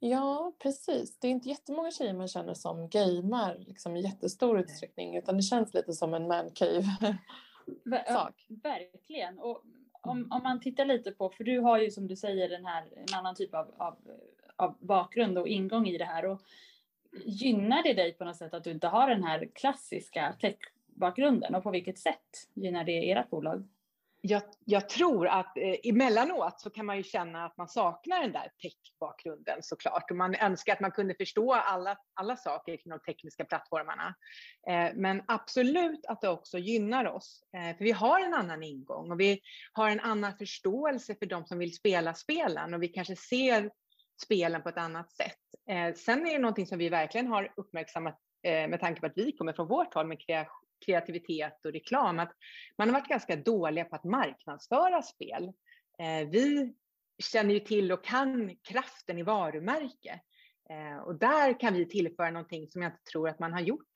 Ja, 0.05 0.53
precis. 0.59 1.19
Det 1.19 1.27
är 1.27 1.31
inte 1.31 1.49
jättemånga 1.49 1.91
tjejer 1.91 2.13
man 2.13 2.27
känner 2.27 2.53
som 2.53 2.89
gamer 2.89 3.63
liksom, 3.67 3.95
i 3.95 4.01
jättestor 4.01 4.59
utsträckning 4.59 5.17
utan 5.17 5.37
det 5.37 5.43
känns 5.43 5.73
lite 5.73 5.93
som 5.93 6.13
en 6.13 6.27
mancave-sak. 6.27 8.47
verkligen. 8.63 9.39
Och 9.39 9.63
om, 10.01 10.31
om 10.31 10.43
man 10.43 10.59
tittar 10.59 10.85
lite 10.85 11.11
på, 11.11 11.29
för 11.29 11.43
du 11.43 11.59
har 11.59 11.79
ju 11.79 11.91
som 11.91 12.07
du 12.07 12.15
säger 12.15 12.49
den 12.49 12.65
här, 12.65 12.83
en 12.95 13.17
annan 13.17 13.35
typ 13.35 13.53
av, 13.53 13.73
av, 13.77 13.97
av 14.55 14.77
bakgrund 14.79 15.37
och 15.37 15.47
ingång 15.47 15.87
i 15.87 15.97
det 15.97 16.05
här. 16.05 16.25
Och 16.25 16.41
gynnar 17.25 17.83
det 17.83 17.93
dig 17.93 18.13
på 18.13 18.25
något 18.25 18.37
sätt 18.37 18.53
att 18.53 18.63
du 18.63 18.71
inte 18.71 18.87
har 18.87 19.09
den 19.09 19.23
här 19.23 19.49
klassiska 19.55 20.35
techbakgrunden 20.41 21.55
och 21.55 21.63
på 21.63 21.71
vilket 21.71 21.99
sätt 21.99 22.49
gynnar 22.53 22.83
det 22.83 23.11
ert 23.11 23.29
bolag? 23.29 23.67
Jag, 24.25 24.41
jag, 24.65 24.89
tror 24.89 25.27
att 25.27 25.57
eh, 25.57 25.75
emellanåt 25.83 26.59
så 26.59 26.69
kan 26.69 26.85
man 26.85 26.97
ju 26.97 27.03
känna 27.03 27.45
att 27.45 27.57
man 27.57 27.67
saknar 27.67 28.21
den 28.21 28.31
där 28.31 28.51
tech-bakgrunden 28.61 29.57
såklart. 29.61 30.11
Och 30.11 30.17
man 30.17 30.35
önskar 30.35 30.73
att 30.73 30.79
man 30.79 30.91
kunde 30.91 31.15
förstå 31.15 31.53
alla, 31.53 31.97
alla 32.13 32.37
saker 32.37 32.77
kring 32.77 32.89
de 32.89 32.99
tekniska 32.99 33.45
plattformarna. 33.45 34.15
Eh, 34.69 34.91
men 34.95 35.21
absolut 35.27 36.05
att 36.05 36.21
det 36.21 36.29
också 36.29 36.57
gynnar 36.57 37.05
oss. 37.05 37.43
Eh, 37.57 37.77
för 37.77 37.83
vi 37.83 37.91
har 37.91 38.19
en 38.19 38.33
annan 38.33 38.63
ingång 38.63 39.11
och 39.11 39.19
vi 39.19 39.39
har 39.73 39.89
en 39.89 39.99
annan 39.99 40.37
förståelse 40.37 41.15
för 41.15 41.25
de 41.25 41.45
som 41.45 41.59
vill 41.59 41.75
spela 41.75 42.13
spelen 42.13 42.73
och 42.73 42.83
vi 42.83 42.87
kanske 42.87 43.15
ser 43.15 43.71
spelen 44.23 44.61
på 44.61 44.69
ett 44.69 44.77
annat 44.77 45.11
sätt. 45.11 45.39
Eh, 45.69 45.93
sen 45.93 46.27
är 46.27 46.33
det 46.33 46.39
någonting 46.39 46.67
som 46.67 46.77
vi 46.77 46.89
verkligen 46.89 47.27
har 47.27 47.53
uppmärksammat 47.57 48.19
eh, 48.43 48.67
med 48.67 48.79
tanke 48.79 48.99
på 49.01 49.05
att 49.05 49.13
vi 49.17 49.31
kommer 49.31 49.53
från 49.53 49.67
vårt 49.67 49.93
håll 49.93 50.07
med 50.07 50.19
kreativitet 50.85 51.65
och 51.65 51.71
reklam, 51.71 52.19
att 52.19 52.31
man 52.77 52.89
har 52.89 52.93
varit 52.93 53.09
ganska 53.09 53.35
dåliga 53.35 53.85
på 53.85 53.95
att 53.95 54.03
marknadsföra 54.03 55.01
spel. 55.01 55.53
Eh, 55.99 56.29
vi 56.29 56.73
känner 57.17 57.53
ju 57.53 57.59
till 57.59 57.91
och 57.91 58.03
kan 58.03 58.55
kraften 58.61 59.17
i 59.17 59.23
varumärke 59.23 60.21
eh, 60.69 60.97
och 60.97 61.15
där 61.15 61.59
kan 61.59 61.73
vi 61.73 61.85
tillföra 61.85 62.31
någonting 62.31 62.67
som 62.67 62.81
jag 62.81 62.91
inte 62.91 63.03
tror 63.11 63.29
att 63.29 63.39
man 63.39 63.53
har 63.53 63.61
gjort 63.61 63.93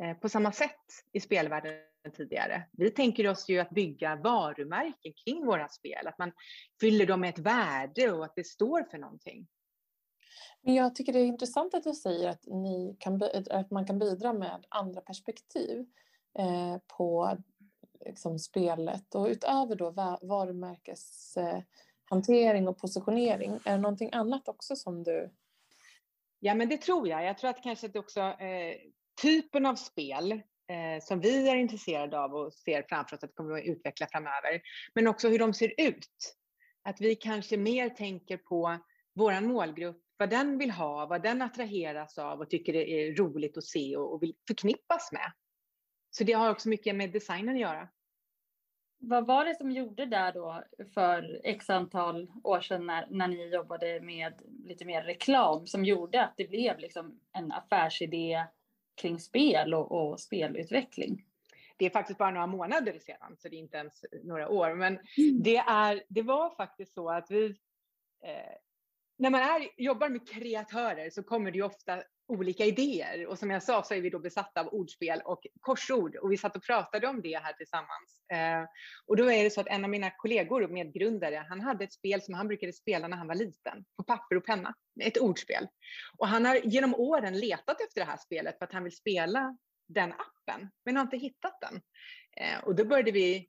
eh, 0.00 0.16
på 0.16 0.28
samma 0.28 0.52
sätt 0.52 0.84
i 1.12 1.20
spelvärlden 1.20 1.82
tidigare. 2.16 2.68
Vi 2.72 2.90
tänker 2.90 3.28
oss 3.28 3.48
ju 3.48 3.58
att 3.58 3.70
bygga 3.70 4.16
varumärken 4.16 5.12
kring 5.24 5.46
våra 5.46 5.68
spel, 5.68 6.06
att 6.06 6.18
man 6.18 6.32
fyller 6.80 7.06
dem 7.06 7.20
med 7.20 7.30
ett 7.30 7.38
värde 7.38 8.12
och 8.12 8.24
att 8.24 8.34
det 8.36 8.46
står 8.46 8.82
för 8.90 8.98
någonting. 8.98 9.46
Men 10.62 10.74
jag 10.74 10.94
tycker 10.94 11.12
det 11.12 11.18
är 11.18 11.24
intressant 11.24 11.74
att 11.74 11.82
du 11.82 11.92
säger 11.92 12.28
att, 12.28 12.46
ni 12.46 12.96
kan, 13.00 13.22
att 13.50 13.70
man 13.70 13.86
kan 13.86 13.98
bidra 13.98 14.32
med 14.32 14.66
andra 14.68 15.00
perspektiv. 15.00 15.86
Eh, 16.38 16.76
på 16.96 17.36
liksom, 18.06 18.38
spelet. 18.38 19.14
Och 19.14 19.26
utöver 19.26 19.76
då 19.76 19.90
varumärkeshantering 20.22 22.68
och 22.68 22.78
positionering, 22.78 23.60
är 23.64 23.72
det 23.72 23.78
någonting 23.78 24.10
annat 24.12 24.48
också 24.48 24.76
som 24.76 25.02
du... 25.02 25.30
Ja, 26.40 26.54
men 26.54 26.68
det 26.68 26.76
tror 26.76 27.08
jag. 27.08 27.24
Jag 27.24 27.38
tror 27.38 27.50
att 27.50 27.62
kanske 27.62 27.88
det 27.88 27.98
också 27.98 28.20
eh, 28.20 28.76
typen 29.22 29.66
av 29.66 29.74
spel 29.74 30.32
eh, 30.32 30.38
som 31.02 31.20
vi 31.20 31.48
är 31.48 31.56
intresserade 31.56 32.20
av 32.20 32.34
och 32.34 32.52
ser 32.52 32.84
framför 32.88 33.16
oss 33.16 33.24
att 33.24 33.34
kommer 33.34 33.58
att 33.58 33.64
utveckla 33.64 34.06
framöver, 34.06 34.60
men 34.94 35.06
också 35.06 35.28
hur 35.28 35.38
de 35.38 35.54
ser 35.54 35.72
ut. 35.76 36.34
Att 36.82 37.00
vi 37.00 37.14
kanske 37.14 37.56
mer 37.56 37.88
tänker 37.88 38.36
på 38.36 38.78
vår 39.14 39.40
målgrupp, 39.40 40.02
vad 40.16 40.30
den 40.30 40.58
vill 40.58 40.70
ha, 40.70 41.06
vad 41.06 41.22
den 41.22 41.42
attraheras 41.42 42.18
av 42.18 42.40
och 42.40 42.50
tycker 42.50 42.72
det 42.72 42.90
är 42.90 43.14
roligt 43.14 43.56
att 43.56 43.64
se 43.64 43.96
och, 43.96 44.14
och 44.14 44.22
vill 44.22 44.34
förknippas 44.46 45.12
med. 45.12 45.32
Så 46.18 46.24
det 46.24 46.32
har 46.32 46.50
också 46.50 46.68
mycket 46.68 46.96
med 46.96 47.12
designen 47.12 47.54
att 47.54 47.60
göra. 47.60 47.88
Vad 49.00 49.26
var 49.26 49.44
det 49.44 49.54
som 49.54 49.70
gjorde 49.70 50.06
där 50.06 50.32
då 50.32 50.62
för 50.94 51.40
x 51.44 51.70
antal 51.70 52.30
år 52.44 52.60
sedan 52.60 52.86
när, 52.86 53.06
när 53.10 53.28
ni 53.28 53.48
jobbade 53.48 54.00
med 54.00 54.42
lite 54.64 54.84
mer 54.84 55.02
reklam 55.02 55.66
som 55.66 55.84
gjorde 55.84 56.24
att 56.24 56.34
det 56.36 56.48
blev 56.48 56.78
liksom 56.78 57.20
en 57.32 57.52
affärsidé 57.52 58.44
kring 59.00 59.20
spel 59.20 59.74
och, 59.74 59.92
och 59.92 60.20
spelutveckling? 60.20 61.24
Det 61.76 61.86
är 61.86 61.90
faktiskt 61.90 62.18
bara 62.18 62.30
några 62.30 62.46
månader 62.46 62.98
sedan, 62.98 63.36
så 63.38 63.48
det 63.48 63.56
är 63.56 63.60
inte 63.60 63.76
ens 63.76 64.04
några 64.24 64.48
år. 64.48 64.74
Men 64.74 64.92
mm. 64.92 65.42
det, 65.42 65.56
är, 65.56 66.02
det 66.08 66.22
var 66.22 66.50
faktiskt 66.50 66.94
så 66.94 67.10
att 67.10 67.30
vi 67.30 67.46
eh, 68.24 68.56
när 69.16 69.30
man 69.30 69.40
är, 69.40 69.68
jobbar 69.76 70.08
med 70.08 70.28
kreatörer 70.28 71.10
så 71.10 71.22
kommer 71.22 71.50
det 71.50 71.58
ju 71.58 71.64
ofta 71.64 72.02
olika 72.28 72.64
idéer. 72.64 73.26
Och 73.26 73.38
som 73.38 73.50
jag 73.50 73.62
sa 73.62 73.82
så 73.82 73.94
är 73.94 74.00
vi 74.00 74.10
då 74.10 74.18
besatta 74.18 74.60
av 74.60 74.66
ordspel 74.66 75.20
och 75.24 75.46
korsord 75.60 76.16
och 76.16 76.32
vi 76.32 76.36
satt 76.36 76.56
och 76.56 76.62
pratade 76.62 77.06
om 77.06 77.22
det 77.22 77.38
här 77.38 77.52
tillsammans. 77.52 78.22
Eh, 78.32 78.68
och 79.06 79.16
då 79.16 79.30
är 79.30 79.44
det 79.44 79.50
så 79.50 79.60
att 79.60 79.66
en 79.66 79.84
av 79.84 79.90
mina 79.90 80.10
kollegor 80.10 80.62
och 80.62 80.70
medgrundare, 80.70 81.46
han 81.48 81.60
hade 81.60 81.84
ett 81.84 81.92
spel 81.92 82.22
som 82.22 82.34
han 82.34 82.48
brukade 82.48 82.72
spela 82.72 83.08
när 83.08 83.16
han 83.16 83.26
var 83.26 83.34
liten, 83.34 83.84
på 83.96 84.02
papper 84.02 84.36
och 84.36 84.44
penna, 84.44 84.74
ett 85.00 85.18
ordspel. 85.18 85.68
Och 86.18 86.28
han 86.28 86.44
har 86.44 86.56
genom 86.56 86.94
åren 86.94 87.38
letat 87.38 87.80
efter 87.80 88.00
det 88.00 88.06
här 88.10 88.16
spelet 88.16 88.58
för 88.58 88.64
att 88.64 88.72
han 88.72 88.84
vill 88.84 88.96
spela 88.96 89.56
den 89.88 90.12
appen, 90.12 90.70
men 90.84 90.96
har 90.96 91.02
inte 91.02 91.16
hittat 91.16 91.60
den. 91.60 91.80
Eh, 92.36 92.64
och 92.64 92.74
då 92.74 92.84
började 92.84 93.10
vi 93.10 93.48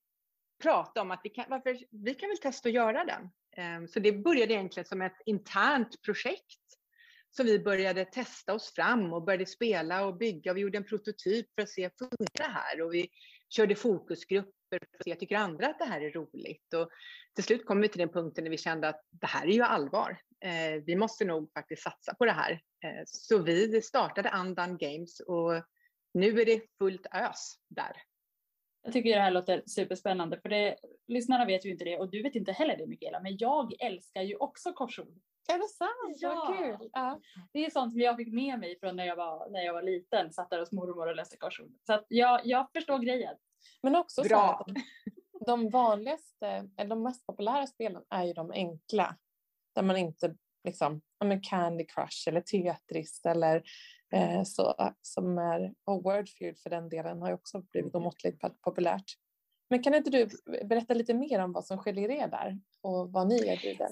prata 0.63 1.02
om 1.02 1.12
att 1.12 1.22
vi 1.24 1.30
kan, 1.30 1.46
varför, 1.50 1.78
vi 1.92 2.13
kan 2.13 2.30
väl 2.30 2.38
testa 2.38 2.70
att 2.70 2.76
göra 2.76 3.06
den. 3.06 3.30
Eh, 3.58 3.88
så 3.88 4.00
det 4.00 4.12
började 4.12 4.54
egentligen 4.54 4.88
som 4.88 5.02
ett 5.02 5.22
internt 5.26 6.02
projekt 6.02 6.70
så 7.32 7.44
vi 7.44 7.60
började 7.60 8.06
testa 8.06 8.54
oss 8.54 8.74
fram 8.74 9.13
och 9.13 9.24
började 9.24 9.46
spela 9.46 10.06
och 10.06 10.18
bygga. 10.18 10.54
Vi 10.54 10.62
gjorde 10.62 10.78
en 10.78 10.84
prototyp 10.84 11.46
för 11.56 11.62
att 11.62 11.70
se, 11.70 11.89
funkar 12.00 12.44
det 12.44 12.44
här? 12.44 12.82
Och 12.82 12.94
vi 12.94 13.10
körde 13.50 13.76
fokusgrupper 13.76 14.54
för 14.70 14.98
att 15.00 15.04
se, 15.04 15.15
tycker 15.15 15.36
andra 15.36 15.68
att 15.68 15.80
det 15.80 15.86
här 15.86 16.02
är 16.02 16.12
roligt? 16.12 16.74
Och 16.74 16.89
till 17.36 17.44
slut 17.44 17.65
kom 17.65 17.82
vi 17.82 17.89
till 17.89 18.00
den 18.00 18.10
punkten 18.10 18.44
när 18.44 18.52
vi 18.52 18.58
kände 18.58 18.88
att 18.88 19.02
det 19.10 19.28
här 19.28 19.48
är 19.48 19.52
ju 19.52 19.62
allvar. 19.62 20.22
Eh, 20.46 20.84
vi 20.86 20.96
måste 20.96 21.26
nog 21.26 21.52
faktiskt 21.54 21.84
satsa 21.84 22.13
på 22.13 22.26
det 22.26 22.32
här. 22.32 22.52
Eh, 22.52 23.04
så 23.06 23.38
vi 23.38 23.82
startade 23.82 24.32
Undone 24.36 24.78
Games 24.80 25.20
och 25.20 25.63
nu 26.13 26.42
är 26.42 26.46
det 26.46 26.62
fullt 26.78 27.06
ös 27.12 27.56
där. 27.68 28.02
Jag 28.84 28.94
tycker 28.94 29.15
det 29.15 29.22
här 29.22 29.32
låter 29.32 29.63
superspännande 29.65 30.39
för 30.42 30.50
det, 30.50 30.76
lyssnarna 31.08 31.46
vet 31.46 31.65
ju 31.65 31.70
inte 31.70 31.86
det 31.86 31.98
och 31.98 32.12
du 32.12 32.24
vet 32.24 32.36
inte 32.36 32.52
heller 32.52 32.78
det 32.78 32.88
Mikaela, 32.88 33.20
men 33.20 33.38
jag 33.38 33.74
älskar 33.82 34.22
ju 34.22 34.36
också 34.36 34.74
korsord. 34.74 35.20
Är 35.54 35.58
det 35.58 35.68
sant? 35.68 36.18
Ja. 36.20 36.46
Vad 36.48 36.58
kul! 36.58 36.90
Ja. 36.94 37.20
Det 37.54 37.66
är 37.66 37.70
sånt 37.70 37.92
som 37.92 38.02
jag 38.02 38.18
fick 38.18 38.34
med 38.34 38.60
mig 38.60 38.80
från 38.80 38.96
när 38.96 39.06
jag 39.06 39.16
var, 39.16 39.50
när 39.50 39.62
jag 39.62 39.74
var 39.74 39.82
liten, 39.82 40.34
satt 40.34 40.50
där 40.50 40.60
hos 40.60 40.72
mormor 40.72 41.08
och 41.08 41.16
läste 41.16 41.38
korsord. 41.38 41.72
Så 41.86 41.94
att 41.94 42.06
jag, 42.08 42.42
jag 42.44 42.68
förstår 42.74 43.00
grejen. 43.00 43.36
Men 43.82 43.96
också 43.96 44.22
Bra. 44.22 44.64
så 44.66 44.72
att 44.72 44.78
de 45.46 45.70
vanligaste, 45.70 46.70
eller 46.78 46.90
de 46.90 47.04
mest 47.04 47.26
populära 47.26 47.68
spelen 47.68 48.04
är 48.10 48.24
ju 48.24 48.34
de 48.34 48.52
enkla. 48.52 49.16
Där 49.76 49.82
man 49.82 49.98
inte 49.98 50.36
liksom, 50.64 51.02
ja 51.20 51.40
Candy 51.44 51.86
Crush 51.86 52.28
eller 52.28 52.42
Tetris 52.42 53.26
eller 53.26 53.64
eh, 54.14 54.44
så 54.44 54.94
som 55.02 55.38
är, 55.38 55.74
och 55.84 56.04
Wordfeud 56.04 56.60
för 56.60 56.70
den 56.70 56.90
delen 56.90 57.22
har 57.22 57.28
ju 57.28 57.34
också 57.34 57.62
blivit 57.62 57.96
omåttligt 57.96 58.42
populärt. 58.62 59.14
Men 59.70 59.84
kan 59.84 59.96
inte 59.96 60.10
du 60.10 60.30
berätta 60.64 60.94
lite 60.94 61.14
mer 61.14 61.40
om 61.40 61.54
vad 61.54 61.66
som 61.66 61.78
skiljer 61.78 62.10
er 62.10 62.28
där 62.28 62.60
och 62.82 63.12
vad 63.12 63.28
ni 63.28 63.48
erbjuder? 63.48 63.88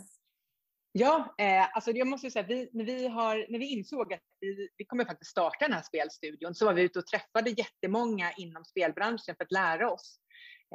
Ja, 1.00 1.36
eh, 1.38 1.76
alltså 1.76 1.92
jag 1.92 2.08
måste 2.08 2.32
säga 2.32 2.46
vi, 2.48 2.70
när, 2.74 2.84
vi 2.86 3.08
har, 3.08 3.46
när 3.50 3.60
vi 3.60 3.66
insåg 3.66 4.14
att 4.14 4.22
vi, 4.40 4.70
vi 4.78 4.86
kommer 4.86 5.06
faktiskt 5.06 5.32
starta 5.32 5.66
den 5.66 5.74
här 5.74 5.82
spelstudion 5.82 6.56
så 6.56 6.66
var 6.66 6.74
vi 6.74 6.82
ute 6.82 7.00
och 7.00 7.08
träffade 7.08 7.50
jättemånga 7.50 8.32
inom 8.32 8.66
spelbranschen 8.66 9.36
för 9.36 9.44
att 9.44 9.52
lära 9.52 9.92
oss. 9.92 10.20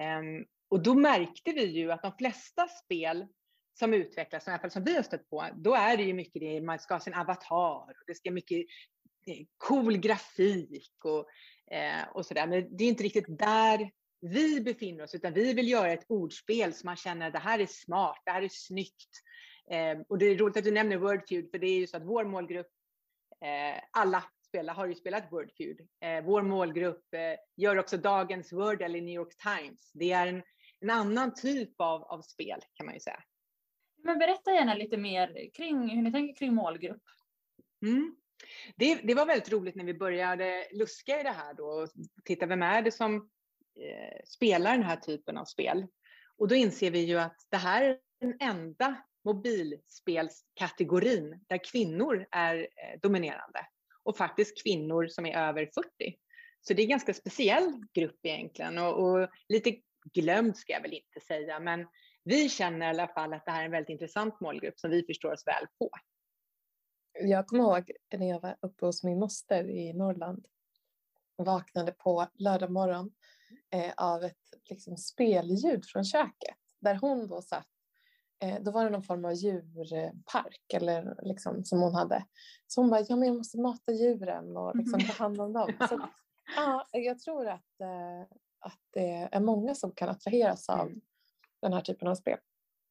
Eh, 0.00 0.46
och 0.68 0.82
då 0.82 0.94
märkte 0.94 1.52
vi 1.52 1.64
ju 1.64 1.92
att 1.92 2.02
de 2.02 2.12
flesta 2.18 2.68
spel 2.68 3.26
som 3.78 3.94
utvecklas, 3.94 4.46
i 4.46 4.50
alla 4.50 4.58
fall 4.58 4.70
som 4.70 4.84
vi 4.84 4.96
har 4.96 5.02
stött 5.02 5.30
på, 5.30 5.48
då 5.54 5.74
är 5.74 5.96
det 5.96 6.02
ju 6.02 6.14
mycket 6.14 6.40
det, 6.40 6.60
man 6.60 6.78
ska 6.78 6.94
ha 6.94 7.00
sin 7.00 7.14
avatar, 7.14 7.88
och 7.88 8.06
det 8.06 8.14
ska 8.14 8.30
mycket 8.30 8.58
eh, 9.26 9.46
cool 9.58 9.96
grafik 9.96 11.04
och, 11.04 11.28
eh, 11.74 12.08
och 12.14 12.26
sådär. 12.26 12.46
Men 12.46 12.76
det 12.76 12.84
är 12.84 12.88
inte 12.88 13.04
riktigt 13.04 13.38
där 13.38 13.90
vi 14.20 14.60
befinner 14.60 15.04
oss, 15.04 15.14
utan 15.14 15.32
vi 15.32 15.52
vill 15.52 15.68
göra 15.68 15.92
ett 15.92 16.04
ordspel 16.08 16.74
som 16.74 16.86
man 16.86 16.96
känner 16.96 17.26
att 17.26 17.32
det 17.32 17.38
här 17.38 17.58
är 17.58 17.66
smart, 17.66 18.22
det 18.24 18.30
här 18.30 18.42
är 18.42 18.48
snyggt. 18.52 19.22
Eh, 19.70 19.98
och 20.08 20.18
det 20.18 20.26
är 20.26 20.38
roligt 20.38 20.56
att 20.56 20.64
du 20.64 20.70
nämner 20.70 20.96
Wordfeud, 20.96 21.50
för 21.50 21.58
det 21.58 21.66
är 21.66 21.78
ju 21.78 21.86
så 21.86 21.96
att 21.96 22.06
vår 22.06 22.24
målgrupp, 22.24 22.70
eh, 23.40 23.82
alla 23.90 24.24
spelare 24.48 24.74
har 24.74 24.86
ju 24.86 24.94
spelat 24.94 25.32
Wordfeud. 25.32 25.80
Eh, 26.00 26.24
vår 26.24 26.42
målgrupp 26.42 27.14
eh, 27.14 27.20
gör 27.56 27.78
också 27.78 27.96
dagens 27.96 28.52
Word 28.52 28.82
eller 28.82 29.00
New 29.00 29.14
York 29.14 29.36
Times. 29.36 29.92
Det 29.94 30.12
är 30.12 30.26
en, 30.26 30.42
en 30.80 30.90
annan 30.90 31.34
typ 31.34 31.80
av, 31.80 32.02
av 32.02 32.22
spel 32.22 32.60
kan 32.74 32.86
man 32.86 32.94
ju 32.94 33.00
säga. 33.00 33.22
Men 34.04 34.18
berätta 34.18 34.52
gärna 34.52 34.74
lite 34.74 34.96
mer 34.96 35.50
kring 35.54 35.88
hur 35.88 36.02
ni 36.02 36.12
tänker 36.12 36.34
kring 36.34 36.54
målgrupp. 36.54 37.02
Mm. 37.82 38.16
Det, 38.76 38.94
det, 38.94 39.14
var 39.14 39.26
väldigt 39.26 39.52
roligt 39.52 39.74
när 39.74 39.84
vi 39.84 39.94
började 39.94 40.66
luska 40.72 41.20
i 41.20 41.22
det 41.22 41.30
här 41.30 41.54
då 41.54 41.64
och 41.64 41.88
titta 42.24 42.46
vem 42.46 42.62
är 42.62 42.82
det 42.82 42.92
som 42.92 43.16
eh, 43.80 44.20
spelar 44.24 44.72
den 44.72 44.82
här 44.82 44.96
typen 44.96 45.36
av 45.36 45.44
spel. 45.44 45.86
Och 46.36 46.48
då 46.48 46.54
inser 46.54 46.90
vi 46.90 46.98
ju 46.98 47.18
att 47.18 47.36
det 47.50 47.56
här 47.56 47.84
är 47.84 47.98
den 48.20 48.36
enda 48.40 49.02
mobilspelskategorin 49.24 51.44
där 51.46 51.64
kvinnor 51.64 52.26
är 52.30 52.56
eh, 52.56 53.00
dominerande 53.02 53.66
och 54.02 54.16
faktiskt 54.16 54.62
kvinnor 54.62 55.06
som 55.06 55.26
är 55.26 55.36
över 55.36 55.70
40. 55.74 55.88
Så 56.60 56.74
det 56.74 56.82
är 56.82 56.84
en 56.84 56.90
ganska 56.90 57.14
speciell 57.14 57.82
grupp 57.92 58.18
egentligen 58.22 58.78
och, 58.78 59.02
och 59.02 59.28
lite 59.48 59.76
glömd 60.14 60.56
ska 60.56 60.72
jag 60.72 60.82
väl 60.82 60.92
inte 60.92 61.20
säga, 61.26 61.60
men 61.60 61.86
vi 62.24 62.48
känner 62.48 62.86
i 62.86 62.88
alla 62.88 63.08
fall 63.08 63.32
att 63.32 63.44
det 63.44 63.50
här 63.50 63.60
är 63.60 63.64
en 63.64 63.70
väldigt 63.70 63.90
intressant 63.90 64.40
målgrupp 64.40 64.80
som 64.80 64.90
vi 64.90 65.04
förstår 65.06 65.32
oss 65.32 65.46
väl 65.46 65.66
på. 65.78 65.90
Jag 67.20 67.46
kommer 67.46 67.64
ihåg 67.64 67.90
när 68.14 68.28
jag 68.28 68.40
var 68.40 68.56
uppe 68.60 68.86
hos 68.86 69.04
min 69.04 69.18
moster 69.18 69.70
i 69.70 69.92
Norrland. 69.92 70.46
Vaknade 71.36 71.92
på 71.92 72.28
lördag 72.34 72.70
morgon 72.70 73.12
eh, 73.70 73.92
av 73.96 74.24
ett 74.24 74.38
liksom, 74.70 74.96
spelljud 74.96 75.86
från 75.86 76.04
köket. 76.04 76.56
Där 76.80 76.94
hon 76.94 77.28
då 77.28 77.42
satt. 77.42 77.71
Eh, 78.42 78.60
då 78.60 78.70
var 78.70 78.84
det 78.84 78.90
någon 78.90 79.02
form 79.02 79.24
av 79.24 79.32
djurpark 79.32 80.72
eller 80.74 81.16
liksom, 81.22 81.64
som 81.64 81.80
hon 81.80 81.94
hade. 81.94 82.24
Så 82.66 82.80
hon 82.80 82.90
bara, 82.90 83.00
ja 83.08 83.16
men 83.16 83.28
jag 83.28 83.36
måste 83.36 83.60
mata 83.60 83.92
djuren 83.92 84.56
och 84.56 84.76
liksom, 84.76 85.00
ta 85.00 85.12
hand 85.12 85.40
om 85.40 85.52
dem. 85.52 85.72
Så, 85.88 86.08
ja, 86.56 86.86
jag 86.92 87.18
tror 87.18 87.48
att, 87.48 87.80
eh, 87.80 88.22
att 88.58 88.80
det 88.92 89.28
är 89.32 89.40
många 89.40 89.74
som 89.74 89.92
kan 89.92 90.08
attraheras 90.08 90.68
av 90.68 90.86
mm. 90.86 91.00
den 91.62 91.72
här 91.72 91.80
typen 91.80 92.08
av 92.08 92.14
spel. 92.14 92.38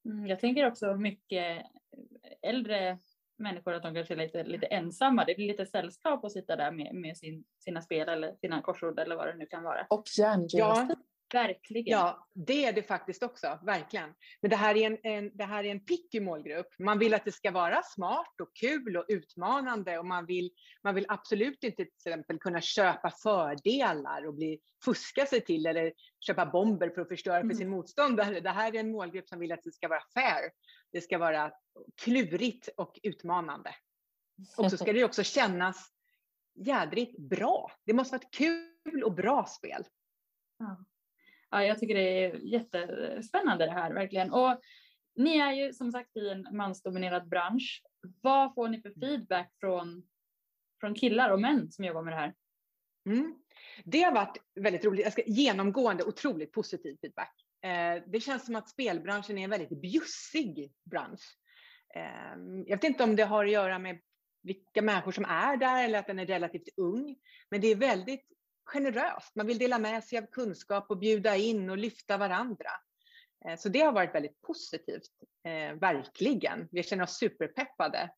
Mm, 0.06 0.28
jag 0.28 0.40
tänker 0.40 0.68
också 0.68 0.96
mycket 0.96 1.66
äldre 2.42 2.98
människor 3.38 3.74
att 3.74 3.84
de 3.84 3.96
kanske 3.96 4.14
är 4.14 4.18
lite, 4.18 4.44
lite 4.44 4.66
ensamma. 4.66 5.26
Det 5.26 5.36
blir 5.36 5.48
lite 5.48 5.66
sällskap 5.66 6.26
att 6.26 6.32
sitta 6.32 6.56
där 6.56 6.72
med, 6.72 6.96
med 6.96 7.18
sin, 7.18 7.44
sina 7.60 7.82
spel 7.82 8.10
eller 8.10 8.36
sina 8.36 8.62
korsord 8.62 9.00
eller 9.00 9.16
vad 9.16 9.28
det 9.28 9.36
nu 9.36 9.46
kan 9.46 9.64
vara. 9.64 9.88
Och 9.90 10.04
järngymnastik. 10.18 10.60
Ja, 10.60 10.96
verkligen. 11.34 12.00
Ja, 12.00 12.28
det 12.34 12.66
är 12.66 12.74
det 12.74 12.84
faktiskt 12.84 13.24
också, 13.24 13.60
verkligen. 13.64 14.14
Men 14.42 14.50
det 14.50 14.56
här 14.56 14.78
är 14.78 14.88
en, 14.88 14.98
en, 15.04 15.38
det 15.38 15.44
här 15.44 15.64
är 15.64 15.72
en 15.72 15.86
picky 15.86 16.20
målgrupp. 16.20 16.68
Man 16.80 17.00
vill 17.00 17.14
att 17.14 17.26
det 17.26 17.32
ska 17.32 17.52
vara 17.52 17.84
smart 17.84 18.42
och 18.42 18.56
kul 18.56 18.98
och 18.98 19.06
utmanande 19.08 19.98
och 20.00 20.06
man 20.06 20.26
vill, 20.26 20.52
man 20.84 20.96
vill 20.96 21.06
absolut 21.08 21.64
inte 21.64 21.76
till 21.76 21.86
exempel 21.86 22.40
kunna 22.40 22.62
köpa 22.62 23.12
fördelar 23.12 24.28
och 24.28 24.34
bli, 24.34 24.60
fuska 24.86 25.26
sig 25.26 25.42
till 25.42 25.66
eller 25.66 25.94
köpa 26.20 26.46
bomber 26.46 26.90
för 26.90 27.02
att 27.02 27.08
förstöra 27.08 27.40
för 27.40 27.44
mm. 27.44 27.58
sin 27.58 27.70
motståndare. 27.70 28.40
Det 28.40 28.50
här 28.50 28.76
är 28.76 28.80
en 28.80 28.92
målgrupp 28.92 29.28
som 29.28 29.40
vill 29.40 29.52
att 29.52 29.64
det 29.64 29.72
ska 29.72 29.88
vara 29.88 30.04
fair. 30.14 30.52
Det 30.92 31.02
ska 31.02 31.18
vara 31.18 31.52
klurigt 32.02 32.70
och 32.78 33.00
utmanande. 33.04 33.76
Och 34.58 34.72
så 34.72 34.78
ska 34.78 34.94
det 34.94 35.04
också 35.04 35.24
kännas 35.24 35.92
jädrigt 36.56 37.20
bra. 37.20 37.72
Det 37.86 37.94
måste 37.94 38.12
vara 38.12 38.22
ett 38.22 38.34
kul 38.34 39.04
och 39.04 39.14
bra 39.14 39.46
spel. 39.46 39.84
Ja 40.58 40.86
ja, 41.52 41.64
jag 41.64 41.80
tycker 41.80 41.96
det 41.96 42.26
är 42.26 42.36
jättespännande 42.36 43.66
det 43.66 43.72
här 43.72 43.94
verkligen. 43.94 44.32
Och 44.32 44.62
ni 45.16 45.38
är 45.38 45.52
ju 45.52 45.74
som 45.74 45.92
sagt 45.92 46.18
i 46.18 46.30
en 46.30 46.48
mansdominerad 46.52 47.30
bransch. 47.30 47.84
Vad 48.22 48.54
får 48.54 48.70
ni 48.70 48.82
för 48.82 48.94
feedback 49.00 49.52
från, 49.60 50.04
från 50.80 50.96
killar 50.96 51.30
och 51.30 51.42
män 51.42 51.72
som 51.72 51.86
jobbar 51.86 52.02
med 52.02 52.14
det 52.14 52.18
här? 52.18 52.34
Mm. 53.06 53.36
Det 53.84 54.02
har 54.02 54.12
varit 54.12 54.38
väldigt 54.56 54.86
roligt, 54.86 55.04
jag 55.04 55.14
ska, 55.14 55.22
genomgående 55.26 56.04
otroligt 56.04 56.52
positiv 56.52 56.98
feedback. 57.02 57.34
Eh, 57.64 58.04
det 58.08 58.20
känns 58.20 58.46
som 58.46 58.56
att 58.56 58.70
spelbranschen 58.70 59.38
är 59.38 59.44
en 59.44 59.50
väldigt 59.50 59.82
bjussig 59.82 60.74
bransch. 60.84 61.38
Eh, 61.96 62.64
jag 62.66 62.78
vet 62.78 62.84
inte 62.84 63.04
om 63.04 63.16
det 63.16 63.24
har 63.24 63.46
att 63.46 63.52
göra 63.52 63.80
med 63.80 64.00
vilka 64.44 64.82
människor 64.82 65.12
som 65.12 65.26
är 65.26 65.58
där 65.58 65.84
eller 65.84 66.00
att 66.00 66.08
den 66.08 66.20
är 66.20 66.26
relativt 66.26 66.78
ung. 66.78 67.16
Men 67.50 67.62
det 67.62 67.68
är 67.68 67.76
väldigt 67.76 68.28
generöst. 68.74 69.36
Man 69.36 69.48
vill 69.48 69.58
dela 69.58 69.80
med 69.80 70.04
sig 70.04 70.20
av 70.20 70.26
kunskap 70.26 70.86
och 70.90 70.98
bjuda 70.98 71.36
in 71.36 71.70
och 71.70 71.78
lyfta 71.78 72.18
varandra. 72.18 72.70
Eh, 73.46 73.58
så 73.58 73.70
det 73.70 73.80
har 73.80 73.92
varit 73.92 74.16
väldigt 74.16 74.42
positivt, 74.42 75.12
eh, 75.44 75.76
verkligen. 75.80 76.68
Vi 76.72 76.84
känner 76.84 77.04
oss 77.04 77.18
superpeppade. 77.18 78.10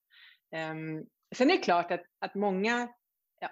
Ehm, 0.55 1.05
sen 1.35 1.51
är 1.51 1.55
det 1.55 1.63
klart 1.63 1.91
att, 1.91 2.03
att 2.19 2.35
många 2.35 2.87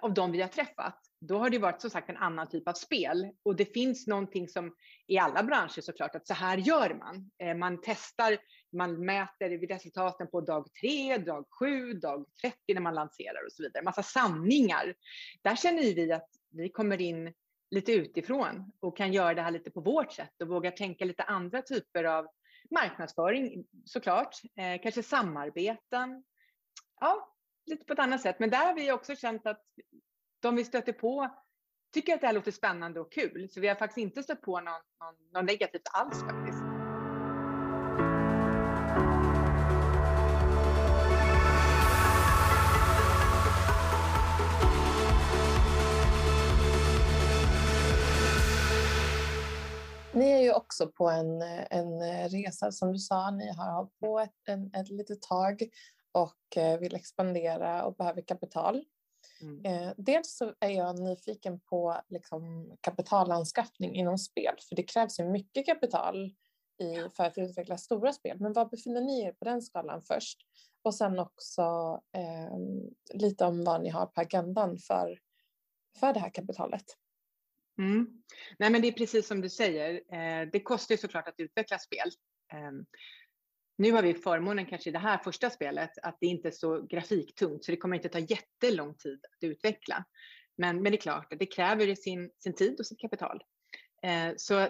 av 0.00 0.14
de 0.14 0.32
vi 0.32 0.40
har 0.40 0.48
träffat 0.48 1.02
då 1.28 1.38
har 1.38 1.50
det 1.50 1.58
varit 1.58 1.80
som 1.80 1.90
sagt 1.90 2.10
en 2.10 2.16
annan 2.16 2.48
typ 2.48 2.68
av 2.68 2.72
spel. 2.72 3.30
Och 3.42 3.56
det 3.56 3.64
finns 3.64 4.06
någonting 4.06 4.48
som 4.48 4.74
i 5.06 5.18
alla 5.18 5.42
branscher 5.42 5.80
såklart, 5.80 6.14
att 6.14 6.26
så 6.26 6.34
här 6.34 6.58
gör 6.58 6.94
man. 6.94 7.30
Eh, 7.42 7.56
man 7.56 7.80
testar, 7.82 8.38
man 8.76 9.04
mäter 9.04 9.66
resultaten 9.66 10.30
på 10.30 10.40
dag 10.40 10.66
3, 10.80 11.18
dag 11.18 11.46
7, 11.58 11.92
dag 11.92 12.26
30 12.42 12.56
när 12.74 12.80
man 12.80 12.94
lanserar 12.94 13.46
och 13.46 13.52
så 13.52 13.62
vidare. 13.62 13.84
Massa 13.84 14.02
sanningar. 14.02 14.94
Där 15.42 15.56
känner 15.56 15.82
vi 15.82 16.12
att 16.12 16.28
vi 16.52 16.68
kommer 16.68 17.00
in 17.00 17.34
lite 17.70 17.92
utifrån 17.92 18.72
och 18.80 18.96
kan 18.96 19.12
göra 19.12 19.34
det 19.34 19.42
här 19.42 19.50
lite 19.50 19.70
på 19.70 19.80
vårt 19.80 20.12
sätt 20.12 20.42
och 20.42 20.48
vågar 20.48 20.70
tänka 20.70 21.04
lite 21.04 21.22
andra 21.22 21.62
typer 21.62 22.04
av 22.04 22.26
marknadsföring 22.70 23.64
såklart. 23.84 24.36
Eh, 24.56 24.82
kanske 24.82 25.02
samarbeten. 25.02 26.24
Ja, 27.00 27.34
lite 27.66 27.84
på 27.84 27.92
ett 27.92 27.98
annat 27.98 28.20
sätt. 28.20 28.36
Men 28.38 28.50
där 28.50 28.66
har 28.66 28.74
vi 28.74 28.92
också 28.92 29.16
känt 29.16 29.46
att 29.46 29.62
de 30.40 30.56
vi 30.56 30.64
stöter 30.64 30.92
på 30.92 31.30
tycker 31.92 32.14
att 32.14 32.20
det 32.20 32.26
här 32.26 32.34
låter 32.34 32.50
spännande 32.50 33.00
och 33.00 33.12
kul. 33.12 33.48
Så 33.50 33.60
vi 33.60 33.68
har 33.68 33.74
faktiskt 33.74 33.98
inte 33.98 34.22
stött 34.22 34.42
på 34.42 34.60
någon, 34.60 34.72
någon, 35.00 35.14
någon 35.32 35.46
negativt 35.46 35.88
alls 35.92 36.20
faktiskt. 36.20 36.61
Ni 50.14 50.30
är 50.30 50.38
ju 50.38 50.52
också 50.52 50.88
på 50.88 51.10
en, 51.10 51.42
en 51.70 52.28
resa 52.28 52.72
som 52.72 52.92
du 52.92 52.98
sa, 52.98 53.30
ni 53.30 53.52
har 53.52 53.72
hållit 53.72 53.98
på 53.98 54.20
ett, 54.20 54.48
en, 54.48 54.74
ett 54.74 54.88
litet 54.88 55.22
tag 55.22 55.62
och 56.12 56.56
eh, 56.56 56.78
vill 56.78 56.94
expandera 56.94 57.84
och 57.84 57.96
behöver 57.96 58.22
kapital. 58.22 58.84
Mm. 59.40 59.64
Eh, 59.64 59.92
dels 59.96 60.36
så 60.36 60.54
är 60.60 60.68
jag 60.68 61.00
nyfiken 61.00 61.60
på 61.60 62.00
liksom, 62.08 62.72
kapitalanskaffning 62.80 63.94
inom 63.94 64.18
spel, 64.18 64.54
för 64.68 64.76
det 64.76 64.82
krävs 64.82 65.20
ju 65.20 65.24
mycket 65.24 65.66
kapital 65.66 66.34
i, 66.78 67.08
för 67.16 67.24
att 67.24 67.38
utveckla 67.38 67.78
stora 67.78 68.12
spel. 68.12 68.40
Men 68.40 68.52
var 68.52 68.66
befinner 68.66 69.00
ni 69.00 69.22
er 69.22 69.32
på 69.32 69.44
den 69.44 69.62
skalan 69.62 70.02
först? 70.02 70.38
Och 70.82 70.94
sen 70.94 71.18
också 71.18 71.62
eh, 72.16 72.56
lite 73.14 73.44
om 73.44 73.64
vad 73.64 73.82
ni 73.82 73.88
har 73.88 74.06
på 74.06 74.20
agendan 74.20 74.78
för, 74.78 75.18
för 76.00 76.12
det 76.12 76.20
här 76.20 76.30
kapitalet. 76.30 76.84
Mm. 77.78 78.06
Nej, 78.58 78.70
men 78.70 78.82
det 78.82 78.88
är 78.88 78.92
precis 78.92 79.26
som 79.26 79.40
du 79.40 79.48
säger. 79.48 79.94
Eh, 79.94 80.48
det 80.52 80.60
kostar 80.60 80.94
ju 80.94 80.98
såklart 80.98 81.28
att 81.28 81.40
utveckla 81.40 81.78
spel. 81.78 82.10
Eh, 82.52 82.72
nu 83.78 83.92
har 83.92 84.02
vi 84.02 84.14
förmånen 84.14 84.66
kanske 84.66 84.90
i 84.90 84.92
det 84.92 84.98
här 84.98 85.18
första 85.18 85.50
spelet 85.50 85.90
att 86.02 86.16
det 86.20 86.26
inte 86.26 86.48
är 86.48 86.52
så 86.52 86.82
grafiktungt 86.82 87.64
så 87.64 87.70
det 87.70 87.76
kommer 87.76 87.96
inte 87.96 88.08
ta 88.08 88.18
jättelång 88.18 88.94
tid 88.94 89.20
att 89.24 89.44
utveckla. 89.44 90.04
Men, 90.56 90.82
men 90.82 90.92
det 90.92 90.98
är 90.98 91.00
klart 91.00 91.32
att 91.32 91.38
det 91.38 91.46
kräver 91.46 91.94
sin, 91.94 92.30
sin 92.38 92.54
tid 92.54 92.80
och 92.80 92.86
sitt 92.86 93.00
kapital. 93.00 93.42
Eh, 94.02 94.32
så 94.36 94.68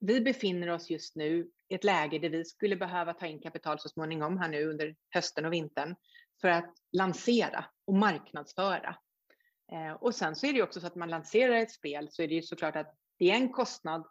vi 0.00 0.20
befinner 0.20 0.70
oss 0.70 0.90
just 0.90 1.16
nu 1.16 1.50
i 1.68 1.74
ett 1.74 1.84
läge 1.84 2.18
där 2.18 2.30
vi 2.30 2.44
skulle 2.44 2.76
behöva 2.76 3.14
ta 3.14 3.26
in 3.26 3.40
kapital 3.40 3.78
så 3.78 3.88
småningom 3.88 4.38
här 4.38 4.48
nu 4.48 4.64
under 4.64 4.96
hösten 5.10 5.44
och 5.44 5.52
vintern 5.52 5.94
för 6.40 6.48
att 6.48 6.74
lansera 6.92 7.64
och 7.86 7.94
marknadsföra. 7.94 8.96
Eh, 9.72 9.92
och 9.92 10.14
sen 10.14 10.36
så 10.36 10.46
är 10.46 10.52
det 10.52 10.62
också 10.62 10.80
så 10.80 10.86
att 10.86 10.94
man 10.94 11.10
lanserar 11.10 11.56
ett 11.56 11.70
spel 11.70 12.08
så 12.10 12.22
är 12.22 12.28
det 12.28 12.34
ju 12.34 12.42
såklart 12.42 12.76
att 12.76 12.94
det 13.18 13.30
är 13.30 13.34
en 13.34 13.52
kostnad 13.52 14.06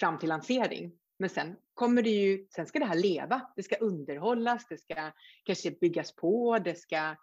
fram 0.00 0.18
till 0.18 0.28
lansering. 0.28 0.92
Men 1.18 1.30
sen 1.30 1.56
kommer 1.74 2.02
det 2.02 2.10
ju, 2.10 2.46
sen 2.50 2.66
ska 2.66 2.78
det 2.78 2.84
här 2.84 2.94
leva. 2.94 3.52
Det 3.56 3.62
ska 3.62 3.76
underhållas, 3.76 4.66
det 4.68 4.78
ska 4.78 5.12
kanske 5.44 5.70
byggas 5.70 6.16
på, 6.16 6.58
det 6.58 6.74
ska 6.74 7.16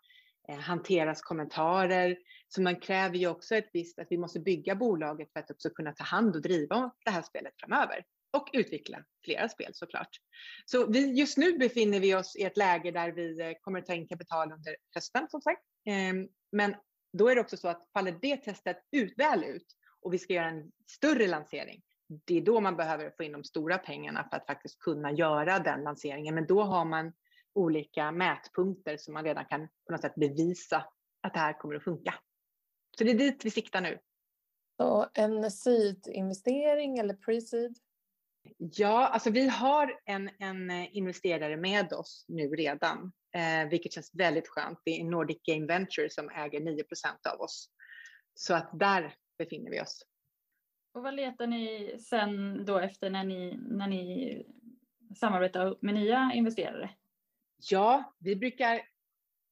eh, 0.49 0.59
hanteras 0.59 1.21
kommentarer. 1.21 2.17
Så 2.47 2.61
man 2.61 2.75
kräver 2.75 3.17
ju 3.17 3.27
också 3.27 3.55
ett 3.55 3.69
visst, 3.73 3.99
att 3.99 4.07
vi 4.09 4.17
måste 4.17 4.39
bygga 4.39 4.75
bolaget 4.75 5.33
för 5.33 5.39
att 5.39 5.51
också 5.51 5.69
kunna 5.69 5.93
ta 5.93 6.03
hand 6.03 6.35
och 6.35 6.41
driva 6.41 6.91
det 7.05 7.11
här 7.11 7.21
spelet 7.21 7.53
framöver. 7.59 8.03
Och 8.31 8.49
utveckla 8.53 9.03
flera 9.25 9.49
spel 9.49 9.71
såklart. 9.73 10.09
Så 10.65 10.91
vi, 10.91 11.19
just 11.19 11.37
nu 11.37 11.57
befinner 11.57 11.99
vi 11.99 12.15
oss 12.15 12.35
i 12.35 12.43
ett 12.43 12.57
läge 12.57 12.91
där 12.91 13.11
vi 13.11 13.41
eh, 13.41 13.51
kommer 13.61 13.79
att 13.79 13.85
ta 13.85 13.93
in 13.93 14.07
kapital 14.07 14.51
under 14.51 14.75
hösten 14.95 15.27
som 15.29 15.41
sagt. 15.41 15.61
Ehm, 15.85 16.27
men 16.51 16.75
då 17.13 17.29
är 17.29 17.35
det 17.35 17.41
också 17.41 17.57
så 17.57 17.67
att 17.67 17.87
faller 17.93 18.17
det 18.21 18.37
testet 18.37 18.77
ut, 18.91 19.13
väl 19.17 19.43
ut 19.43 19.75
och 20.01 20.13
vi 20.13 20.19
ska 20.19 20.33
göra 20.33 20.49
en 20.49 20.71
större 20.87 21.27
lansering, 21.27 21.81
det 22.25 22.37
är 22.37 22.41
då 22.41 22.59
man 22.59 22.77
behöver 22.77 23.11
få 23.17 23.23
in 23.23 23.31
de 23.31 23.43
stora 23.43 23.77
pengarna 23.77 24.27
för 24.29 24.37
att 24.37 24.45
faktiskt 24.45 24.79
kunna 24.79 25.11
göra 25.11 25.59
den 25.59 25.83
lanseringen. 25.83 26.35
Men 26.35 26.47
då 26.47 26.61
har 26.61 26.85
man 26.85 27.13
olika 27.53 28.11
mätpunkter 28.11 28.97
som 28.97 29.13
man 29.13 29.23
redan 29.23 29.45
kan 29.45 29.67
på 29.85 29.91
något 29.91 30.01
sätt 30.01 30.15
bevisa 30.15 30.85
att 31.21 31.33
det 31.33 31.39
här 31.39 31.59
kommer 31.59 31.75
att 31.75 31.83
funka. 31.83 32.13
Så 32.97 33.03
det 33.03 33.11
är 33.11 33.17
dit 33.17 33.45
vi 33.45 33.51
siktar 33.51 33.81
nu. 33.81 33.99
Så 34.77 35.09
en 35.13 35.51
seed-investering 35.51 36.99
eller 36.99 37.13
pre-seed? 37.13 37.75
Ja, 38.57 39.07
alltså 39.07 39.29
vi 39.29 39.47
har 39.47 39.99
en, 40.05 40.29
en 40.39 40.71
investerare 40.71 41.57
med 41.57 41.93
oss 41.93 42.25
nu 42.27 42.47
redan, 42.47 43.11
eh, 43.35 43.69
vilket 43.69 43.93
känns 43.93 44.11
väldigt 44.13 44.47
skönt. 44.47 44.79
Det 44.85 45.01
är 45.01 45.03
Nordic 45.03 45.37
Game 45.43 45.65
Venture 45.65 46.09
som 46.09 46.29
äger 46.29 46.59
9% 46.59 46.83
av 47.33 47.41
oss. 47.41 47.69
Så 48.33 48.53
att 48.53 48.79
där 48.79 49.13
befinner 49.37 49.71
vi 49.71 49.81
oss. 49.81 50.05
Och 50.93 51.03
vad 51.03 51.13
letar 51.13 51.47
ni 51.47 51.95
sen 51.99 52.65
då 52.65 52.77
efter 52.79 53.09
när 53.09 53.23
ni, 53.23 53.57
när 53.57 53.87
ni 53.87 54.45
samarbetar 55.15 55.77
med 55.81 55.93
nya 55.93 56.31
investerare? 56.35 56.89
Ja, 57.71 58.13
vi 58.19 58.35
brukar 58.35 58.81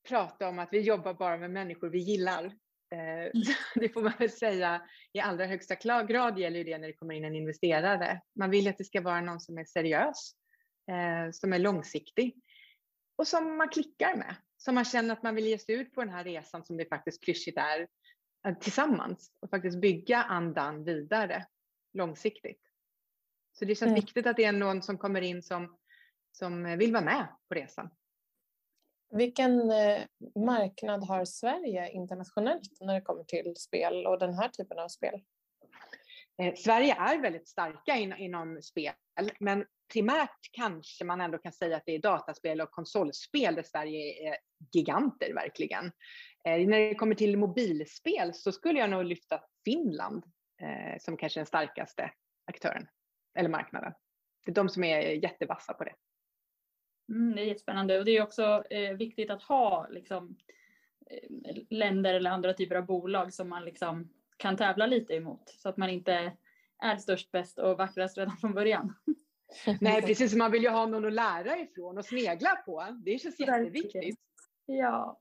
prata 0.07 0.49
om 0.49 0.59
att 0.59 0.69
vi 0.71 0.81
jobbar 0.81 1.13
bara 1.13 1.37
med 1.37 1.51
människor 1.51 1.89
vi 1.89 1.99
gillar. 1.99 2.55
Eh. 2.91 3.31
Det 3.75 3.89
får 3.89 4.01
man 4.01 4.13
väl 4.19 4.31
säga 4.31 4.81
i 5.13 5.19
allra 5.19 5.45
högsta 5.45 5.75
grad 6.03 6.39
gäller 6.39 6.63
det 6.63 6.77
när 6.77 6.87
det 6.87 6.93
kommer 6.93 7.15
in 7.15 7.25
en 7.25 7.35
investerare. 7.35 8.21
Man 8.35 8.49
vill 8.49 8.67
att 8.67 8.77
det 8.77 8.83
ska 8.83 9.01
vara 9.01 9.21
någon 9.21 9.39
som 9.39 9.57
är 9.57 9.65
seriös, 9.65 10.31
eh, 10.91 11.31
som 11.31 11.53
är 11.53 11.59
långsiktig. 11.59 12.35
och 13.15 13.27
som 13.27 13.57
man 13.57 13.69
klickar 13.69 14.15
med. 14.15 14.35
Som 14.57 14.75
man 14.75 14.85
känner 14.85 15.13
att 15.13 15.23
man 15.23 15.35
vill 15.35 15.45
ge 15.45 15.57
sig 15.57 15.75
ut 15.75 15.93
på 15.93 16.01
den 16.01 16.13
här 16.13 16.23
resan 16.23 16.65
som 16.65 16.77
det 16.77 16.85
faktiskt 16.85 17.23
klyschigt 17.23 17.57
är 17.57 17.87
tillsammans 18.61 19.31
och 19.39 19.49
faktiskt 19.49 19.81
bygga 19.81 20.23
andan 20.23 20.83
vidare 20.83 21.45
långsiktigt. 21.93 22.61
Så 23.59 23.65
det 23.65 23.75
känns 23.75 23.89
mm. 23.89 23.95
viktigt 23.95 24.27
att 24.27 24.35
det 24.35 24.43
är 24.43 24.51
någon 24.51 24.81
som 24.81 24.97
kommer 24.97 25.21
in 25.21 25.43
som, 25.43 25.77
som 26.31 26.77
vill 26.77 26.93
vara 26.93 27.03
med 27.03 27.27
på 27.49 27.55
resan. 27.55 27.89
Vilken 29.09 29.71
eh, 29.71 30.01
marknad 30.35 31.03
har 31.03 31.25
Sverige 31.25 31.91
internationellt 31.91 32.77
när 32.81 32.93
det 32.93 33.01
kommer 33.01 33.23
till 33.23 33.55
spel 33.55 34.05
och 34.05 34.19
den 34.19 34.33
här 34.33 34.49
typen 34.49 34.79
av 34.79 34.87
spel? 34.87 35.21
Eh, 36.41 36.53
Sverige 36.55 36.95
är 36.95 37.21
väldigt 37.21 37.47
starka 37.47 37.95
inom 37.95 38.61
spel, 38.61 38.93
men 39.39 39.65
primärt 39.93 40.49
kanske 40.51 41.05
man 41.05 41.21
ändå 41.21 41.37
kan 41.37 41.51
säga 41.53 41.77
att 41.77 41.83
det 41.85 41.95
är 41.95 41.99
dataspel 41.99 42.61
och 42.61 42.71
konsolspel 42.71 43.55
där 43.55 43.63
Sverige 43.63 44.29
är 44.29 44.37
giganter 44.73 45.33
verkligen. 45.33 45.85
Eh, 46.45 46.67
när 46.67 46.79
det 46.79 46.95
kommer 46.95 47.15
till 47.15 47.37
mobilspel 47.37 48.33
så 48.33 48.51
skulle 48.51 48.79
jag 48.79 48.89
nog 48.89 49.05
lyfta 49.05 49.43
Finland 49.65 50.23
som 50.99 51.17
kanske 51.17 51.39
den 51.39 51.45
starkaste 51.45 52.11
aktören 52.45 52.87
eller 53.37 53.49
marknaden. 53.49 53.93
Det 54.45 54.51
är 54.51 54.55
de 54.55 54.69
som 54.69 54.83
är 54.83 54.99
jättevassa 54.99 55.73
på 55.73 55.83
det. 55.83 55.93
Mm, 57.09 57.35
det 57.35 57.41
är 57.41 57.45
jättespännande 57.45 57.99
och 57.99 58.05
det 58.05 58.17
är 58.17 58.23
också 58.23 58.63
eh, 58.69 58.97
viktigt 58.97 59.29
att 59.29 59.43
ha 59.43 59.87
liksom, 59.89 60.37
eh, 61.09 61.55
länder 61.69 62.13
eller 62.13 62.29
andra 62.29 62.53
typer 62.53 62.75
av 62.75 62.85
bolag 62.85 63.33
som 63.33 63.49
man 63.49 63.65
liksom 63.65 64.09
kan 64.37 64.57
tävla 64.57 64.85
lite 64.85 65.13
emot 65.13 65.49
så 65.49 65.69
att 65.69 65.77
man 65.77 65.89
inte 65.89 66.33
är 66.83 66.97
störst, 66.97 67.31
bäst 67.31 67.59
och 67.59 67.77
vackrast 67.77 68.17
redan 68.17 68.37
från 68.37 68.53
början. 68.53 68.93
Nej, 69.81 70.01
precis. 70.01 70.35
Man 70.35 70.51
vill 70.51 70.63
ju 70.63 70.69
ha 70.69 70.85
någon 70.85 71.05
att 71.05 71.13
lära 71.13 71.57
ifrån 71.57 71.97
och 71.97 72.05
snegla 72.05 72.55
på. 72.65 73.01
Det 73.05 73.19
känns 73.19 73.39
jätteviktigt. 73.39 74.19
Ja. 74.65 75.19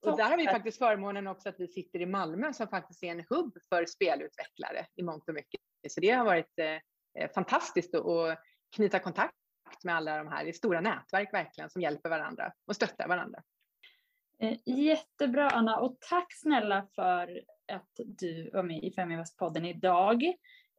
Och 0.00 0.16
där 0.16 0.30
har 0.30 0.36
vi 0.36 0.46
faktiskt 0.46 0.78
förmånen 0.78 1.26
också 1.26 1.48
att 1.48 1.60
vi 1.60 1.68
sitter 1.68 2.00
i 2.00 2.06
Malmö 2.06 2.52
som 2.52 2.68
faktiskt 2.68 3.02
är 3.02 3.08
en 3.08 3.24
hubb 3.28 3.58
för 3.68 3.86
spelutvecklare 3.86 4.86
i 4.96 5.02
mångt 5.02 5.28
och 5.28 5.34
mycket. 5.34 5.60
Så 5.88 6.00
det 6.00 6.10
har 6.10 6.24
varit 6.24 6.58
eh, 6.58 7.30
fantastiskt 7.34 7.94
att 7.94 8.38
knyta 8.76 8.98
kontakt 8.98 9.34
med 9.84 9.96
alla 9.96 10.18
de 10.18 10.28
här. 10.28 10.46
Är 10.46 10.52
stora 10.52 10.80
nätverk 10.80 11.32
verkligen 11.32 11.70
som 11.70 11.82
hjälper 11.82 12.10
varandra 12.10 12.52
och 12.66 12.76
stöttar 12.76 13.08
varandra. 13.08 13.42
Eh, 14.38 14.58
jättebra 14.66 15.50
Anna 15.50 15.78
och 15.78 15.96
tack 16.00 16.32
snälla 16.32 16.86
för 16.94 17.42
att 17.72 17.90
du 17.96 18.50
var 18.50 18.62
med 18.62 18.84
i 18.84 18.90
Feminvest-podden 18.90 19.66
idag. 19.66 20.22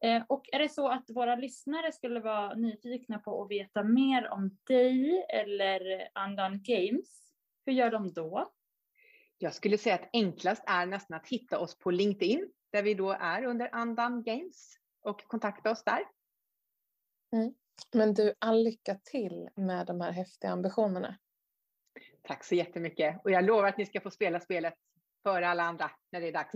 Eh, 0.04 0.22
och 0.28 0.44
är 0.52 0.58
det 0.58 0.68
så 0.68 0.88
att 0.88 1.10
våra 1.10 1.36
lyssnare 1.36 1.92
skulle 1.92 2.20
vara 2.20 2.54
nyfikna 2.54 3.18
på 3.18 3.42
att 3.42 3.50
veta 3.50 3.82
mer 3.82 4.28
om 4.28 4.58
dig 4.66 5.26
eller 5.28 6.08
Andan 6.12 6.62
Games, 6.62 7.34
hur 7.66 7.72
gör 7.72 7.90
de 7.90 8.12
då? 8.12 8.52
Jag 9.38 9.54
skulle 9.54 9.78
säga 9.78 9.94
att 9.94 10.08
enklast 10.12 10.64
är 10.66 10.86
nästan 10.86 11.16
att 11.16 11.28
hitta 11.28 11.58
oss 11.58 11.78
på 11.78 11.90
LinkedIn, 11.90 12.50
där 12.72 12.82
vi 12.82 12.94
då 12.94 13.10
är 13.20 13.44
under 13.44 13.68
Andan 13.72 14.22
Games 14.22 14.78
och 15.00 15.24
kontakta 15.26 15.70
oss 15.70 15.84
där. 15.84 16.04
Mm. 17.32 17.54
Men 17.92 18.14
du, 18.14 18.34
all 18.38 18.64
lycka 18.64 18.94
till 18.94 19.48
med 19.56 19.86
de 19.86 20.00
här 20.00 20.12
häftiga 20.12 20.50
ambitionerna. 20.50 21.18
Tack 22.22 22.44
så 22.44 22.54
jättemycket 22.54 23.20
och 23.24 23.30
jag 23.30 23.44
lovar 23.44 23.68
att 23.68 23.78
ni 23.78 23.86
ska 23.86 24.00
få 24.00 24.10
spela 24.10 24.40
spelet 24.40 24.74
före 25.22 25.48
alla 25.48 25.62
andra 25.62 25.90
när 26.12 26.20
det 26.20 26.28
är 26.28 26.32
dags. 26.32 26.52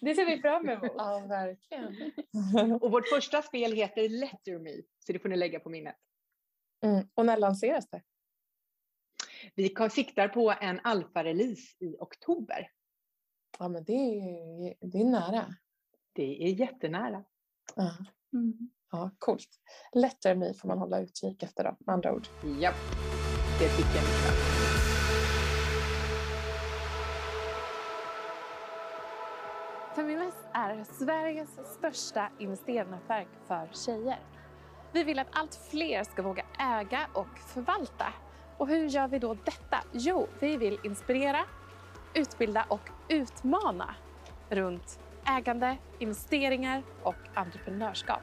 Det 0.00 0.14
ser 0.14 0.26
vi 0.26 0.40
fram 0.42 0.68
emot. 0.68 0.92
Ja, 0.96 1.26
verkligen. 1.28 2.12
och 2.82 2.90
vårt 2.90 3.08
första 3.08 3.42
spel 3.42 3.72
heter 3.72 4.08
Letter 4.08 4.58
Me, 4.58 4.82
så 4.98 5.12
det 5.12 5.18
får 5.18 5.28
ni 5.28 5.36
lägga 5.36 5.60
på 5.60 5.70
minnet. 5.70 5.96
Mm. 6.84 7.08
Och 7.14 7.26
när 7.26 7.36
lanseras 7.36 7.90
det? 7.90 8.02
Vi 9.54 9.74
siktar 9.90 10.28
på 10.28 10.54
en 10.60 10.80
alfa-release 10.80 11.76
i 11.78 11.96
oktober. 11.98 12.70
Ja, 13.58 13.68
men 13.68 13.84
det 13.84 13.92
är, 13.92 14.74
det 14.80 14.98
är 14.98 15.04
nära. 15.04 15.54
Det 16.12 16.44
är 16.44 16.48
jättenära. 16.48 17.24
Ja. 17.76 17.96
Mm. 18.32 18.70
Ja, 18.92 19.10
coolt. 19.18 19.48
Letter 19.92 20.34
Me 20.34 20.54
får 20.54 20.68
man 20.68 20.78
hålla 20.78 21.00
utkik 21.00 21.42
efter 21.42 21.64
då, 21.64 21.76
med 21.78 21.92
andra 21.94 22.12
ord. 22.12 22.26
Ja, 22.60 22.72
det 23.58 23.68
tycker 23.68 23.94
jag 23.94 24.04
mycket. 24.04 24.58
Feminvest 29.96 30.46
är 30.52 30.84
Sveriges 30.84 31.48
största 31.64 32.30
investeringsnätverk 32.38 33.28
för 33.46 33.68
tjejer. 33.72 34.18
Vi 34.92 35.04
vill 35.04 35.18
att 35.18 35.26
allt 35.30 35.54
fler 35.70 36.04
ska 36.04 36.22
våga 36.22 36.44
äga 36.58 37.08
och 37.14 37.38
förvalta. 37.38 38.12
Och 38.58 38.68
hur 38.68 38.88
gör 38.88 39.08
vi 39.08 39.18
då 39.18 39.34
detta? 39.34 39.78
Jo, 39.92 40.26
vi 40.40 40.56
vill 40.56 40.78
inspirera, 40.84 41.44
utbilda 42.14 42.66
och 42.68 42.90
utmana 43.08 43.94
runt 44.50 45.00
ägande, 45.26 45.76
investeringar 45.98 46.82
och 47.02 47.16
entreprenörskap. 47.34 48.22